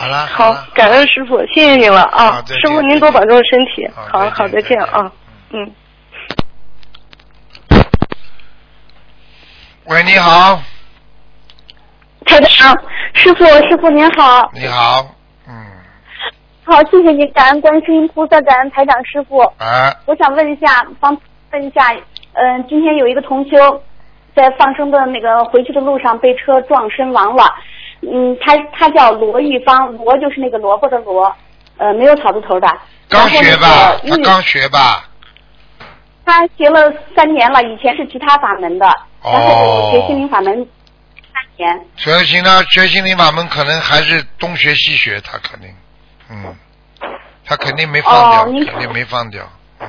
[0.00, 3.84] 好了，好了，感恩师傅，谢谢您了啊师傅您多保重身体。
[3.96, 5.10] 好好好，再见啊，
[5.50, 5.72] 嗯。
[9.86, 10.62] 喂，你好，
[12.24, 12.72] 台长，
[13.12, 15.04] 师傅，师傅您好，你好，
[15.48, 15.66] 嗯。
[16.64, 19.40] 好，谢谢您，感恩观世音菩萨，感恩台长师傅。
[19.58, 21.20] 啊，我想问一下，帮
[21.50, 21.92] 问一下，
[22.34, 23.82] 嗯、今天有一个同修
[24.36, 27.52] 在放生的那个回去的路上被车撞身亡了，
[28.00, 31.34] 嗯，他他叫罗玉芳，罗就是那个萝卜的罗，
[31.76, 32.68] 呃，没有草字头的。
[33.08, 35.08] 刚学吧，他刚学吧，
[36.24, 38.86] 他学了三年了，以前是其他法门的，
[39.24, 41.84] 然后学心灵法门三年。
[41.96, 45.68] 学心呢，学心灵法门可能还是东学西学，他肯定，
[46.30, 46.54] 嗯，
[47.44, 49.42] 他肯定没放掉，哦肯定没放掉，
[49.80, 49.88] 嗯，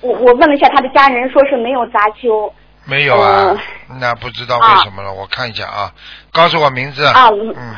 [0.00, 2.52] 我我问了一下他的家人，说是没有杂修。
[2.86, 3.54] 没有啊，
[3.88, 5.92] 呃那不知道为什么了，我看一下啊，
[6.32, 7.74] 告诉我名字，啊嗯嗯，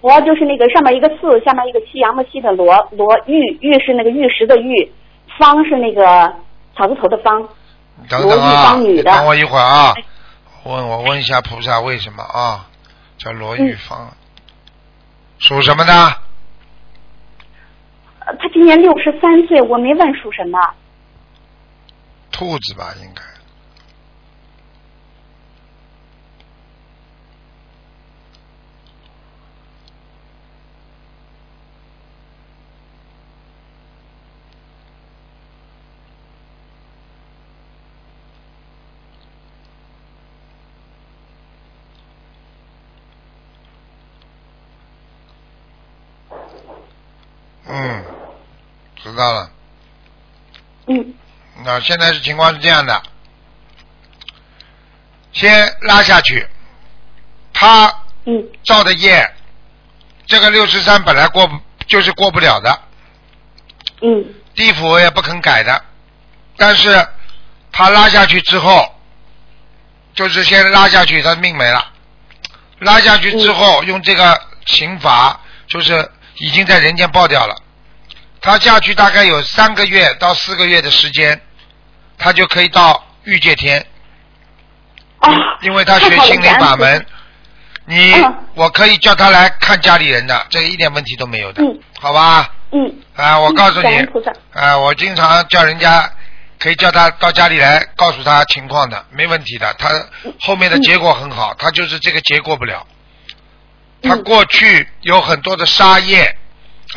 [0.00, 4.92] 罗就是那个上面一个四，下面一个西洋的西的罗，罗玉玉是那个玉石的玉，
[5.38, 6.34] 方是那个
[6.76, 7.48] 草字头的方。
[8.08, 9.94] 等等啊，等我一会儿啊，
[10.64, 12.66] 问我问一下菩萨为什么啊，
[13.18, 14.12] 叫罗玉芳，
[15.38, 15.92] 属什么的？
[18.24, 20.58] 呃他今年六十三岁，我没问属什么。
[22.30, 23.22] 兔子吧，应该。
[47.74, 48.04] 嗯，
[49.02, 49.50] 知道了。
[50.88, 51.14] 嗯。
[51.64, 53.02] 那现在是情况是这样的，
[55.32, 56.46] 先拉下去，
[57.54, 58.46] 他嗯。
[58.62, 59.34] 造的业，
[60.26, 61.50] 这个六十三本来过
[61.86, 62.78] 就是过不了的，
[64.02, 64.34] 嗯。
[64.54, 65.82] 地府也不肯改的，
[66.58, 67.08] 但是
[67.70, 68.94] 他拉下去之后，
[70.12, 71.90] 就是先拉下去，他命没了，
[72.80, 77.61] 拉下去之后、用这个刑罚，就是已经在人间爆掉了。
[78.42, 81.40] 他下去大概有三个月到四个月的时间，
[82.18, 83.86] 他就可以到欲界天。
[85.20, 85.30] 啊，
[85.62, 87.06] 因为他学心灵法门，
[87.86, 88.12] 你、
[88.54, 91.62] 我可以叫他来看家里人的，这个一点问题都没有的，
[92.00, 92.50] 好吧？
[92.72, 92.92] 嗯。
[93.14, 94.04] 啊，我告诉你
[94.52, 96.10] 啊，我经常叫人家
[96.58, 99.72] 可以叫他到家里来，告诉他情况的，没问题的。
[99.74, 99.88] 他
[100.40, 102.84] 后面的结果很好，他就是这个结过不了。
[104.02, 106.36] 他过去有很多的杀业，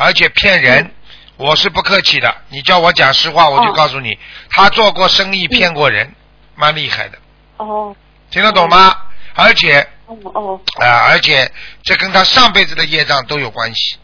[0.00, 0.90] 而且骗人，
[1.36, 2.34] 我是不客气的。
[2.48, 4.18] 你叫我讲实话，我就告诉你，
[4.50, 6.14] 他做过生意骗过人，
[6.54, 7.18] 蛮厉害的，
[7.58, 7.94] 哦
[8.30, 8.96] 听得懂吗？
[9.34, 13.98] 而且哦哦啊、而且这跟他上辈子的业障都有关系，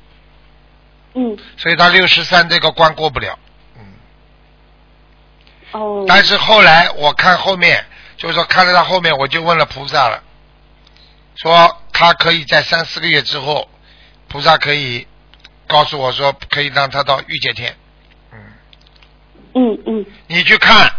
[1.14, 3.38] 嗯所以他六十三这个关过不了。
[3.76, 3.84] 嗯
[5.72, 6.04] 哦。
[6.06, 7.84] 但是后来我看后面，
[8.18, 10.22] 就是说看到他后面，我就问了菩萨了，
[11.34, 13.70] 说他可以在三四个月之后，
[14.28, 15.06] 菩萨可以
[15.66, 17.76] 告诉我说可以让他到御界天。
[18.32, 18.38] 嗯
[19.54, 20.06] 嗯嗯。
[20.26, 20.90] 你去看，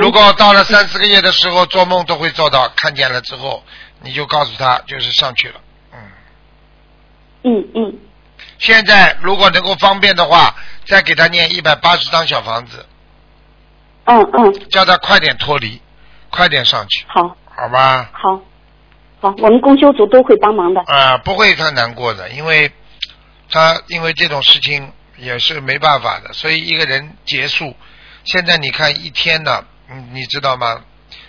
[0.00, 3.62] 如果到了三四个月的时候做梦都会做到，看见了之后，
[4.00, 5.54] 你就告诉他就是上去了。
[5.92, 6.00] 嗯
[7.44, 7.98] 嗯嗯
[8.58, 10.54] 现在如果能够方便的话，
[10.86, 12.86] 再给他念一百八十张小房子，
[14.04, 15.80] 嗯嗯，叫他快点脱离，
[16.30, 18.10] 快点上去，好好吧？
[18.12, 18.40] 好
[19.20, 20.80] 好，我们公修组都会帮忙的。
[20.86, 22.70] 啊、不会太难过的，因为
[23.52, 27.76] 他因为这种事情也是没办法的，所以一个人结束，
[28.24, 30.82] 现在你看一天呢，嗯，你知道吗？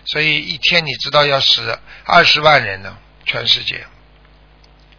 [0.06, 3.86] 所以一天你知道要死二十万人呢，全世界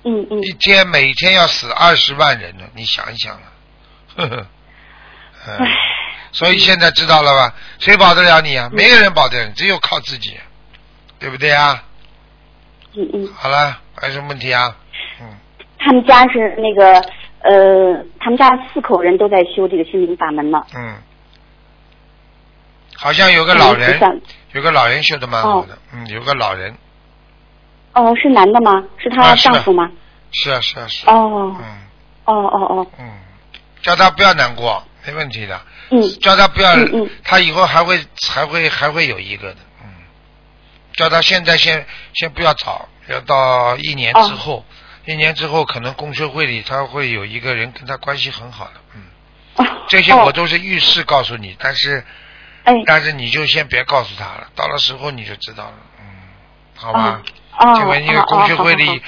[0.04, 0.42] 嗯嗯。
[0.42, 3.52] 一天每天要死二十万人呢，你想一想啊，
[4.16, 4.46] 呵 呵，
[5.46, 5.66] 嗯，
[6.32, 7.54] 所以现在知道了吧？
[7.78, 8.68] 谁保得了你啊？
[8.70, 10.38] 没有人保得了你，只有靠自己，
[11.18, 11.84] 对不对啊？
[12.94, 13.32] 嗯嗯。
[13.34, 14.76] 好了，还有什么问题啊？
[15.84, 16.94] 他们家是那个
[17.40, 20.64] 呃，他们家四口人都在修这个心灵法门嘛。
[20.74, 20.96] 嗯，
[22.96, 24.20] 好像有个老人
[24.52, 26.74] 有个老人修的蛮好的，嗯，有个老人，
[27.92, 28.82] 哦，是男的吗？
[28.96, 29.90] 是她啊是的丈夫吗？
[30.32, 31.56] 是啊是啊是啊，哦。
[31.60, 31.64] 嗯，
[32.24, 32.86] 哦哦哦。
[32.98, 33.10] 嗯
[33.82, 35.60] 叫他不要难过，没问题的。
[35.90, 36.00] 嗯。
[36.22, 39.90] 叫他不要，嗯嗯他以后还会还会还会有一个的，嗯。
[40.94, 44.64] 叫他现在先先不要找，要到一年之后，
[45.06, 49.02] 一年之后可能公学会里他会有一个人跟他关系很好的，嗯。
[49.86, 52.04] 这些我都是预示告诉你，但是，
[52.64, 56.04] 哎，但是你就先别告诉他了，到了时候你就知道了，嗯，
[56.74, 57.22] 好吧？
[57.58, 59.02] 哦因为因为哦公学会里，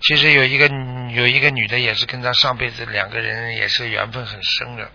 [0.00, 0.66] 其实有一个
[1.14, 4.90] 有一个女的也是跟他上辈子两个人也是缘分很深的。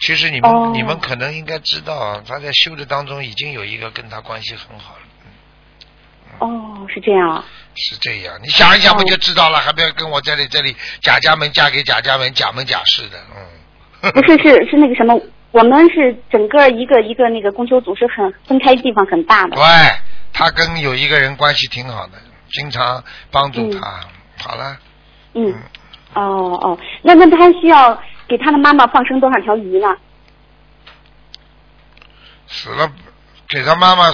[0.00, 5.03] 其实你们、哦你们可能应该知道，他在修的当中已经有一个跟他关系很好了，
[6.38, 7.44] 哦，是这样啊。
[7.76, 8.34] 是这样。
[8.42, 9.58] 你想一想不哦就知道了？
[9.58, 14.12] 还不要跟我这里这里贾家门嫁给贾家门，假门假式的，嗯。
[14.12, 15.18] 不是，是是那个什么，
[15.50, 19.56] 我们是整个一个一个那个供修组是很分开地方很大的。
[19.56, 19.64] 对，
[20.32, 22.12] 他跟有一个人关系挺好的，
[22.50, 24.00] 经常帮助他。
[24.42, 24.76] 好了，
[25.32, 25.54] 嗯，
[26.12, 29.96] 哦哦，那那他需要给他的妈妈放生多少条鱼呢？
[32.46, 32.92] 死了，
[33.48, 34.12] 给他妈妈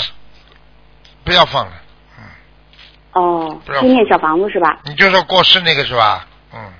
[1.25, 1.73] 不要放了，
[3.13, 4.79] 哦，就念小房子是吧？
[4.85, 6.27] 你就说过世那个是吧？
[6.53, 6.73] 嗯，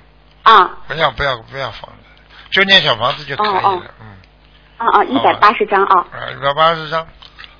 [0.43, 3.59] 啊不要不要不要房子，就念小房子就可以了。
[3.59, 4.05] 哦哦
[4.77, 5.99] 啊啊，一百八十张啊。
[6.11, 7.07] 啊，一百八十张，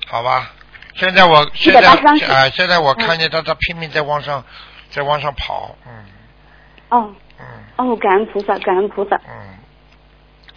[0.08, 0.50] 好吧。
[0.94, 4.44] 现在我现在180张是啊，现在我嗯看见他，他拼命在往上，
[4.90, 6.04] 在往上跑，嗯
[6.88, 7.14] 哦。
[7.76, 9.16] 哦，感恩菩萨，感恩菩萨。
[9.28, 9.58] 嗯。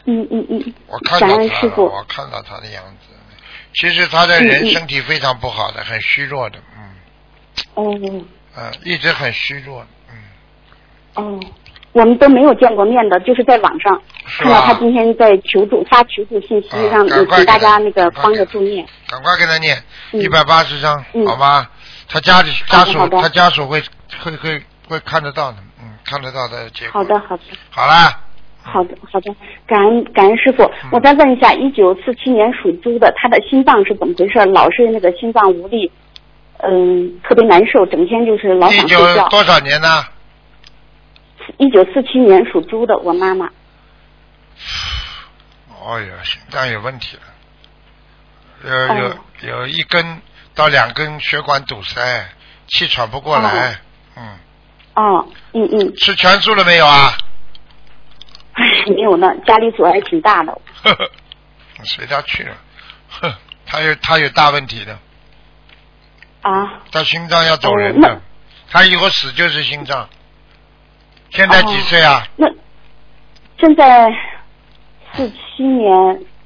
[0.06, 0.74] 嗯嗯嗯。
[0.88, 1.68] 我看到他。
[1.82, 3.14] 我看到他的样子。
[3.74, 6.75] 其实他的人嗯嗯身体非常不好的，很虚弱的，嗯
[7.76, 7.98] 哦
[8.58, 10.16] 嗯，一直很虚弱嗯，
[11.16, 11.40] 哦，
[11.92, 14.02] 我们都没有见过面的，就是在网上
[14.40, 18.86] 看到他今天在求助发求助信息，让啊赶快请大家那个帮着助念。
[19.08, 19.78] 赶快给他念
[20.14, 21.70] 嗯一百八十张，嗯好吧？
[22.08, 23.82] 他家里家属他家属会
[24.22, 26.94] 会会会看得到的，嗯，看得到的结果。
[26.94, 27.44] 好的好的。
[27.72, 28.22] 好啦，
[28.62, 29.36] 好的，好的，
[29.68, 30.64] 感恩感恩师傅。
[30.64, 34.40] 嗯我再问一下，一九四七年属猪的，他的心脏是怎么回事？
[34.52, 35.92] 老是那个心脏无力，
[36.68, 39.24] 嗯，特别难受，整天就是老一想睡觉。
[39.24, 40.06] 九多少年呢？
[41.58, 43.48] 一九四七年属猪的，我妈妈。
[45.80, 47.22] 哦哟，心脏有问题了，
[48.68, 50.22] 有哦有有一根
[50.56, 52.02] 到两根血管堵塞，
[52.68, 53.80] 气喘不过来，
[54.18, 54.40] 嗯，
[54.96, 57.16] 哦，嗯嗯，吃全素了没有啊？
[58.54, 60.52] 哎，没有呢，家里阻碍挺大的。
[60.82, 61.12] 呵呵，
[61.84, 62.58] 随他去了，
[63.10, 63.32] 哼，
[63.68, 64.98] 他有他有大问题的，
[66.46, 68.22] 啊，他心脏要走人哦的，
[68.70, 70.08] 他以后死就是心脏。
[71.32, 72.24] 现在几岁啊？
[72.36, 72.48] 那
[73.60, 74.12] 现在
[75.14, 75.92] 四七年，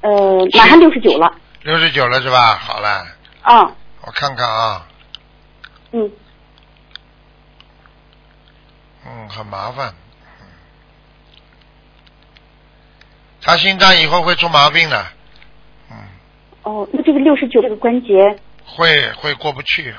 [0.00, 1.30] 呃，马上六十九了。
[1.62, 2.56] 六十九了是吧？
[2.56, 3.06] 好了，
[3.42, 3.70] 啊，
[4.00, 4.86] 我看看啊，
[5.92, 6.10] 嗯，
[9.06, 9.88] 嗯，很麻烦。
[9.88, 10.46] 嗯
[13.42, 15.06] 他心脏以后会出毛病的，
[15.90, 15.96] 嗯
[16.62, 18.38] 哦，那这个六十九这个关节，
[18.76, 19.94] 会会过不去。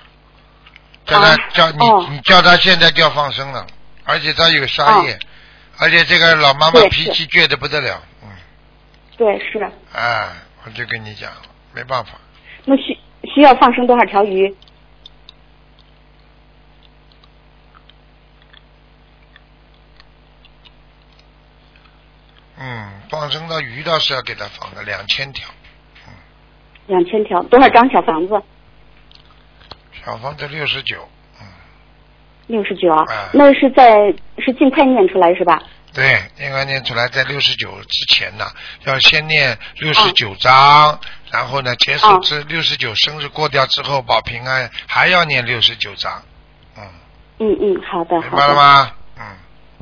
[1.04, 3.66] 叫他、啊叫你、哦你叫他现在就要放生了，
[4.04, 5.18] 而且他有杀业，
[5.80, 8.30] 而且这个老妈妈脾气倔得不得了，嗯，
[9.18, 9.70] 对，是的。
[9.94, 10.30] 哎，
[10.64, 11.32] 我就跟你讲，
[11.74, 12.12] 没办法，
[12.66, 12.98] 那需
[13.34, 14.56] 需要放生多少条鱼？
[22.60, 25.50] 嗯，放生到鱼倒是要给他放的两千条，
[26.08, 26.14] 嗯。
[26.86, 28.40] 两千条，多少张小房子？
[30.06, 31.08] 小房子六十九，
[31.40, 31.48] 嗯。
[32.48, 35.62] 六十九啊哎，那是在是尽快念出来是吧？
[35.94, 38.46] 对，应该念出来，在六十九之前呢，
[38.86, 41.00] 要先念六十九章，
[41.32, 46.22] 然后呢，结束之六十九生日过掉之后保平安，还要念六十九章，
[46.78, 46.84] 嗯。
[47.40, 48.92] 嗯嗯，好的明，白了吗？
[49.20, 49.24] 嗯。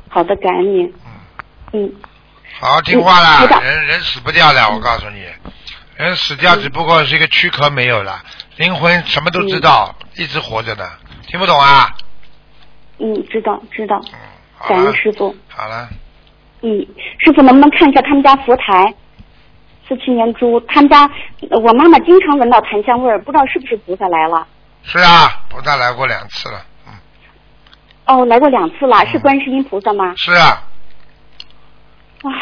[0.08, 0.92] 好的，感恩你。
[1.72, 1.92] 嗯，
[2.58, 5.24] 好好听话啦人人死不掉了，我告诉你，
[6.00, 8.22] 人死掉只不过是一个躯壳没有了，
[8.56, 10.90] 灵魂什么都知道，一直活着的，
[11.26, 11.94] 听不懂啊？
[12.98, 14.00] 嗯，知道知道，
[14.56, 15.34] 好感恩，师傅。
[15.48, 15.88] 好了，
[16.62, 16.86] 嗯，
[17.18, 18.94] 师傅能不能看一下他们家佛台？
[19.86, 21.02] 四七年猪，他们家
[21.50, 24.46] 呃我妈妈经常闻到檀香味儿，不知道是不是菩萨来了。
[24.82, 26.94] 是啊，菩萨来过两次了，嗯
[28.06, 30.14] 哦，来过两次了，是观世音菩萨吗？
[30.16, 30.62] 是啊，
[32.22, 32.32] 哇，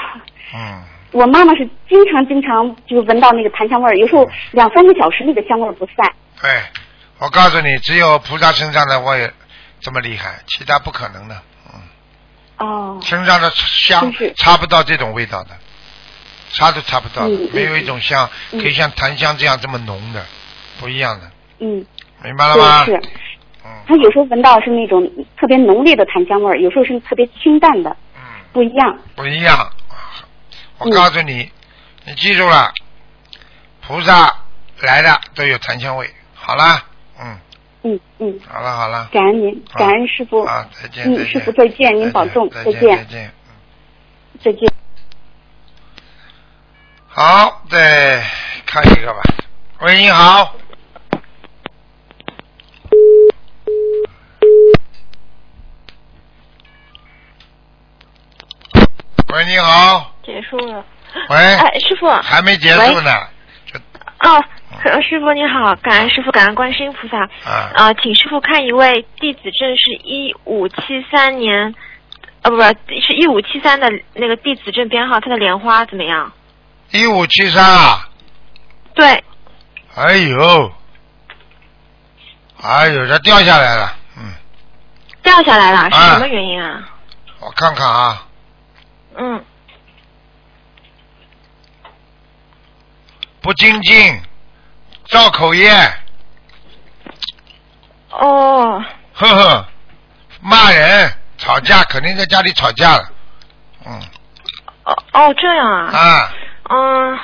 [0.54, 0.82] 嗯，
[1.12, 6.12] 我妈妈是经常经常就闻到那个檀香味儿，有时候两三个小时那个香味儿不散。
[6.40, 6.50] 对，
[7.18, 9.30] 我告诉你，只有菩萨身上的味
[9.80, 11.34] 这么厉害，其他不可能的。
[11.72, 11.80] 嗯
[12.58, 15.50] 哦，身上的香擦不到这种味道的，
[16.50, 20.24] 擦都擦不到的，嗯嗯没有一种香嗯可以像檀香这样这么浓的，
[20.78, 21.30] 不一样的，
[21.60, 21.86] 嗯，
[22.22, 22.84] 明白了吗？
[22.84, 23.02] 对是。
[23.86, 28.20] 他有时候闻到是那种特别浓烈的檀香味儿，有时候是特别清淡的，嗯
[28.52, 28.98] 不一样。
[29.14, 29.70] 不一样。
[30.78, 31.50] 我告诉你，
[32.04, 32.72] 你记住了，
[33.82, 34.32] 菩萨
[34.80, 36.08] 来的都有檀香味。
[36.34, 36.84] 好啦，
[37.20, 37.38] 嗯，
[37.82, 40.44] 嗯嗯，好了好了，感恩您，感恩师傅。
[40.44, 43.32] 啊，再见，嗯，师傅再见，您保重，再见，再见再，见。
[44.40, 44.72] 再见。
[47.08, 48.24] 好，再
[48.64, 49.20] 看一个吧。
[49.80, 50.54] 喂，你好。
[59.34, 60.12] 喂，你好。
[60.24, 60.84] 结束了。
[61.28, 62.08] 喂哎，师傅。
[62.22, 63.10] 还没结束呢。
[64.20, 64.42] 哦，
[64.84, 67.22] 呃师傅你好，感恩师傅，感恩观世音菩萨。
[67.44, 67.70] 啊。
[67.74, 70.74] 呃，请师傅看一位弟子证是一五七
[71.10, 71.74] 三年，
[72.42, 72.62] 呃，不不，
[73.00, 76.32] 是一五七三的那个弟子证编号，他的莲花怎么样？
[76.90, 78.08] 一五七三啊！
[78.94, 79.22] 对，
[79.94, 80.72] 哎呦，
[82.62, 83.94] 哎呦，这掉下来了。
[84.16, 84.32] 嗯
[85.22, 86.88] 掉下来了，是啊什么原因啊？
[87.40, 88.22] 我看看啊，
[89.20, 89.44] 嗯，
[93.40, 94.22] 不精进，
[95.08, 95.68] 造口业，
[98.10, 98.80] 哦，
[99.12, 99.66] 呵呵，
[100.40, 103.12] 骂人，吵架，肯定在家里吵架了。
[103.86, 104.00] 嗯。
[104.84, 105.98] 哦哦，这样啊？
[105.98, 106.32] 啊，
[106.70, 107.18] 嗯，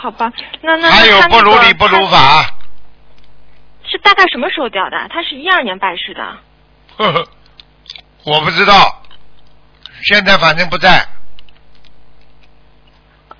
[0.00, 0.32] 好吧，
[0.62, 2.44] 那那还有不如理不如法，
[3.84, 4.96] 是大概什么时候掉的？
[5.10, 6.22] 他是一二年拜师的。
[6.96, 7.28] 呵呵，
[8.24, 9.02] 我不知道，
[10.04, 11.06] 现在反正不在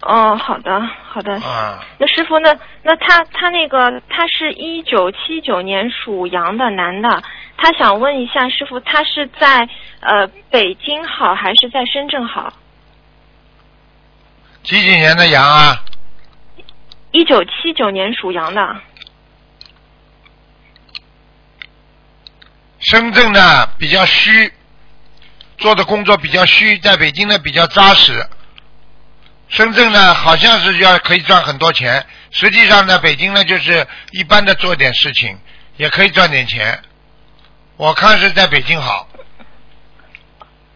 [0.03, 1.35] 哦，好的，好的。
[1.43, 1.85] 啊。
[1.99, 7.23] 那师傅，那那他他那个他是一九七九年属羊的男的，
[7.57, 9.69] 他想问一下师傅，他是在
[10.01, 12.53] 呃北京好还是在深圳好？
[14.63, 15.83] 几几年的羊啊？
[17.13, 18.77] 一九七九年属羊的。
[22.79, 24.51] 深圳呢比较虚，
[25.59, 28.27] 做的工作比较虚，在北京呢比较扎实。
[29.51, 35.37] 深圳呢好像是要可以赚很多钱，实际上呢北京呢就是一般的做点事情，
[35.77, 36.81] 也可以赚点钱。
[37.77, 39.09] 我看是在北京好，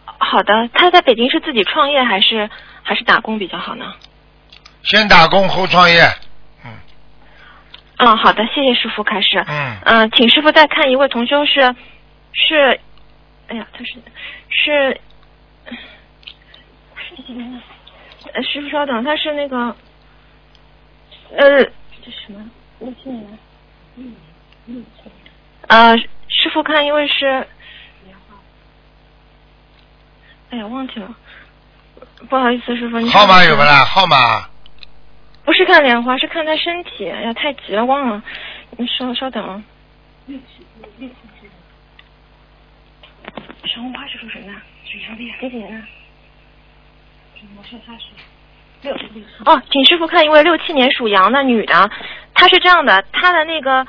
[0.05, 2.49] 好的，他在北京是自己创业还是
[2.83, 3.93] 还是打工比较好呢？
[4.83, 6.03] 先打工后创业。
[7.97, 9.41] 嗯，好的，谢谢师傅开始。
[9.47, 11.73] 嗯嗯、请师傅再看一位同修是
[12.33, 12.79] 是，
[13.47, 13.93] 哎呀，他是
[14.49, 14.99] 是
[16.97, 17.59] 是几年的？
[18.33, 19.75] 呃，师傅稍等，他是那个
[21.35, 22.49] 呃，这什么
[22.79, 23.37] 六七年的？
[23.95, 24.15] 嗯
[24.65, 24.85] 嗯。
[25.67, 27.47] 呃，师傅看因为是，
[30.51, 31.15] 哎呀，忘记了，
[32.29, 33.85] 不好意思，师傅，你号码有不啦？
[33.85, 34.49] 号码
[35.43, 37.09] 不是看莲花，是看他身体。
[37.09, 38.21] 哎呀，太急了，忘了。
[38.77, 39.63] 你稍稍等啊。
[43.65, 44.51] 小红花是属谁的？
[44.85, 45.31] 水上帝。
[45.39, 45.87] 几几年的？
[47.57, 48.05] 我说他是
[48.81, 48.93] 六
[49.45, 51.89] 哦，请师傅看一位六七年属羊的女的，
[52.33, 53.85] 她是这样的，她的那个。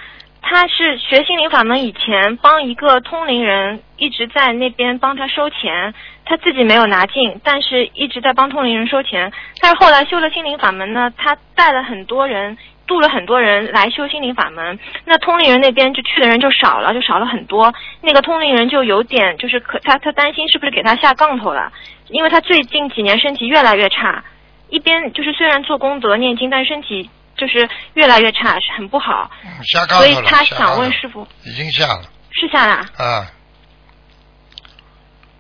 [0.49, 5.93] 她是学心灵法门以前帮一个通灵人一直在那边帮他收钱，
[6.25, 9.33] 她自己没有拿进，但是一直在帮通灵人收钱。
[9.61, 14.79] 但是后来修了心灵法门呢，她带了很多人，度了很多人来修心灵法门。
[15.05, 17.73] 那通灵人那边就去的人就少了，就少了很多。
[18.01, 21.73] 那个通灵人就有点就是可他他担心是不是给他下杠头了，
[22.09, 24.25] 因为他最近几年身体越来越差，
[24.69, 29.31] 一边就是虽然做功德念经，但是身体就是越来越差，是很不好。
[29.65, 30.13] 下杠头了。
[30.13, 32.75] 所以他想问师傅，已经下了是下了？
[32.97, 33.27] 啊。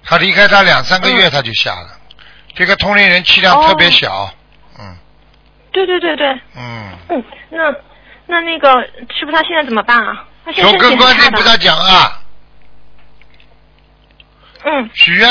[0.08, 1.88] 他离开他两三个月他就下了，
[2.54, 4.32] 这个通灵人气量特别小，
[5.84, 7.70] 对对对对，嗯，嗯，那
[8.24, 8.82] 那那个
[9.14, 10.24] 师傅他现在怎么办啊？
[10.42, 11.14] 他现在跟观。
[11.14, 12.22] 音菩萨讲啊，
[14.64, 15.28] 嗯，许愿，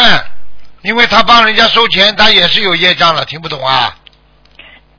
[0.83, 3.95] 因为他帮人家收钱，他也是有业障了，听不懂啊？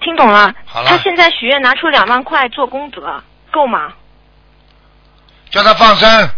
[0.01, 0.53] 听懂了。
[0.65, 3.23] 好了他现在许愿拿出两万块做功德，
[3.53, 3.93] 够吗？
[5.51, 6.29] 叫他放生，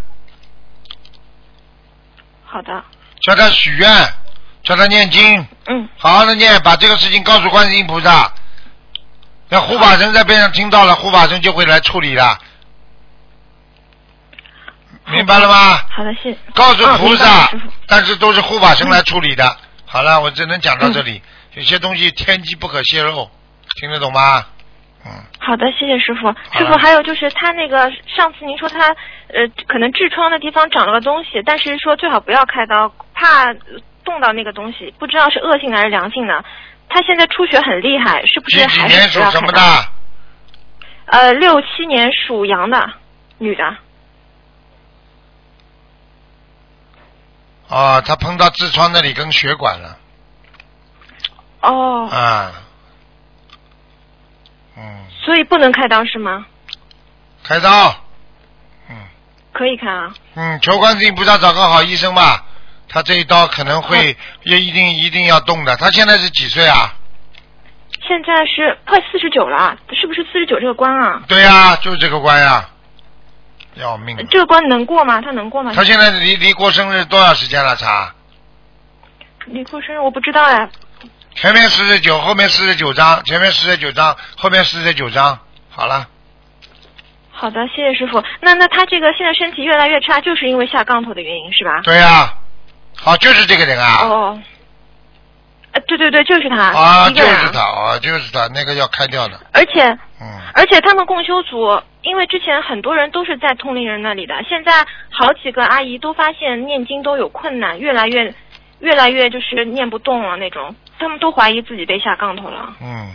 [2.44, 2.84] 好的，
[3.22, 3.90] 叫他许愿，
[4.62, 8.30] 叫他念经，嗯，好好的念，把这个事情告诉观世音菩萨。
[9.50, 12.38] 那护法神在边上听到了，护法神就会来处理的，
[15.06, 15.78] 明白了吗？
[15.90, 16.36] 好的，谢。
[16.54, 17.50] 告诉嗯菩萨
[17.86, 19.56] 但是都是护法神来处理的。
[19.86, 21.22] 好了，我只能讲到这里，
[21.54, 23.30] 有些东西天机不可泄露，
[23.80, 24.44] 听得懂吗？
[25.06, 26.28] 嗯好的，谢谢师傅。
[26.58, 28.88] 师傅，还有就是他那个上次您说他
[29.28, 33.54] 呃可能痔疮的地方长了个东西，但是说最好不要开刀，怕
[34.04, 36.44] 动到那个东西，不知道是恶性的还是良性的。
[36.88, 39.40] 他现在出血很厉害，是不是几还年属是不要开刀？
[39.40, 39.60] 什么的？
[41.06, 42.90] 呃，六七年属羊的
[43.38, 43.76] 女的。
[47.68, 49.98] 哦，他碰到痔疮那里跟血管了，
[51.60, 52.52] 哦，啊，
[54.76, 56.46] 嗯，所以不能开刀是吗？
[57.44, 57.94] 开刀。
[58.88, 58.96] 嗯
[59.52, 60.14] 可以开啊。
[60.34, 62.44] 嗯，求观世音菩萨找个好医生吧，
[62.88, 65.76] 他这一刀可能会也一定一定要动的。
[65.76, 66.94] 他现在是几岁啊？
[68.06, 71.22] 现在是快四十九了，是不是四十九这个关啊？
[71.28, 72.68] 对呀、就是这个关呀，
[73.74, 74.16] 要命！
[74.30, 75.20] 这个关能过吗？
[75.20, 75.72] 他能过吗？
[75.74, 77.76] 他现在离离过生日多少时间了？
[77.76, 78.14] 查
[79.46, 80.68] 离过生日我不知道哎。
[81.34, 85.38] 前面四十九，后面四十九章，前面四十九章，后面四十九章，
[85.70, 86.08] 好了。
[87.30, 88.22] 好的，谢谢师傅。
[88.40, 91.80] 那那他这个现在身体越来越差，就是因为下杠头的原因是吧？
[91.84, 92.34] 对呀、
[93.00, 94.04] 好，就是这个人啊。
[94.04, 94.42] 哦。
[95.70, 96.56] 呃，对对对，就是他。
[96.56, 99.38] 啊，就是他，啊，就是他，那个要开掉的。
[99.52, 99.82] 而且，
[100.20, 108.34] 嗯，而且他们共修组，因为之前很多人都是在通灵人那里的，现在好几个阿姨都发现念经都有困难，越来越，
[108.80, 112.72] 越来越就是念不动了那种，他们都怀疑自己被下杠头了。
[112.80, 113.14] 嗯，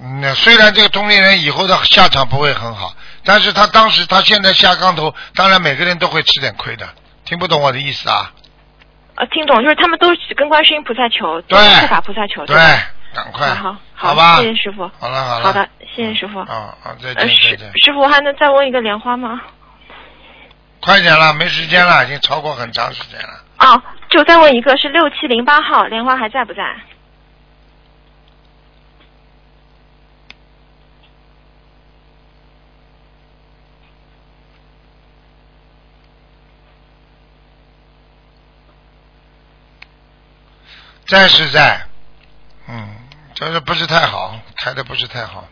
[0.00, 2.94] 嗯那虽然这个同龄人以后的下场不会很好，
[3.24, 6.88] 但是他当时他现在下杠头，当然每个人都会吃点亏的。
[7.24, 8.30] 听不懂我的意思啊？
[9.16, 12.54] 呃，听懂，就是他们都是跟观世音菩萨求，对跟护法菩萨求，对？，
[13.14, 14.90] 赶快，好好好吧谢谢师傅。
[14.98, 16.38] 好了好了，好的，谢谢师傅。
[16.40, 19.40] 啊啊，再呃，见再师见，师傅还能再问一个莲花吗？
[20.80, 23.40] 快点了，没时间了，已经超过很长时间了。
[23.58, 26.62] 哦，就再问一个，是六七零八号莲花还在不在？
[41.08, 41.80] 在是在，
[42.68, 42.88] 嗯，
[43.34, 45.44] 就是不是太好，开的不是太好，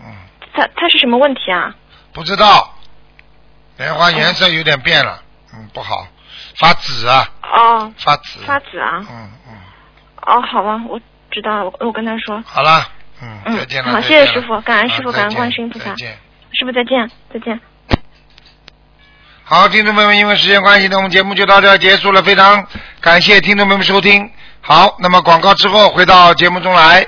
[0.00, 0.06] 嗯，
[0.54, 1.74] 他他是什么问题啊？
[2.12, 2.74] 不知道，
[3.76, 5.22] 莲花颜色有点变了，
[5.54, 6.06] 嗯，不好，
[6.56, 9.04] 发紫啊，哦，发紫，发紫啊。
[9.10, 9.54] 嗯嗯，
[10.26, 12.42] 哦，好吧，我知道了，我我跟他说。
[12.46, 12.88] 好了，
[13.20, 15.94] 嗯，嗯再见了，好谢谢师傅感恩师傅感恩观世音菩萨。
[15.96, 17.60] 师傅再见，再见。
[19.54, 22.22] 好，听众朋友们，因为时间关系呢，我们节目就到这结束了。
[22.22, 22.66] 非常
[23.02, 24.30] 感谢听众朋友们收听。
[24.62, 27.06] 好，那么广告之后回到节目中来。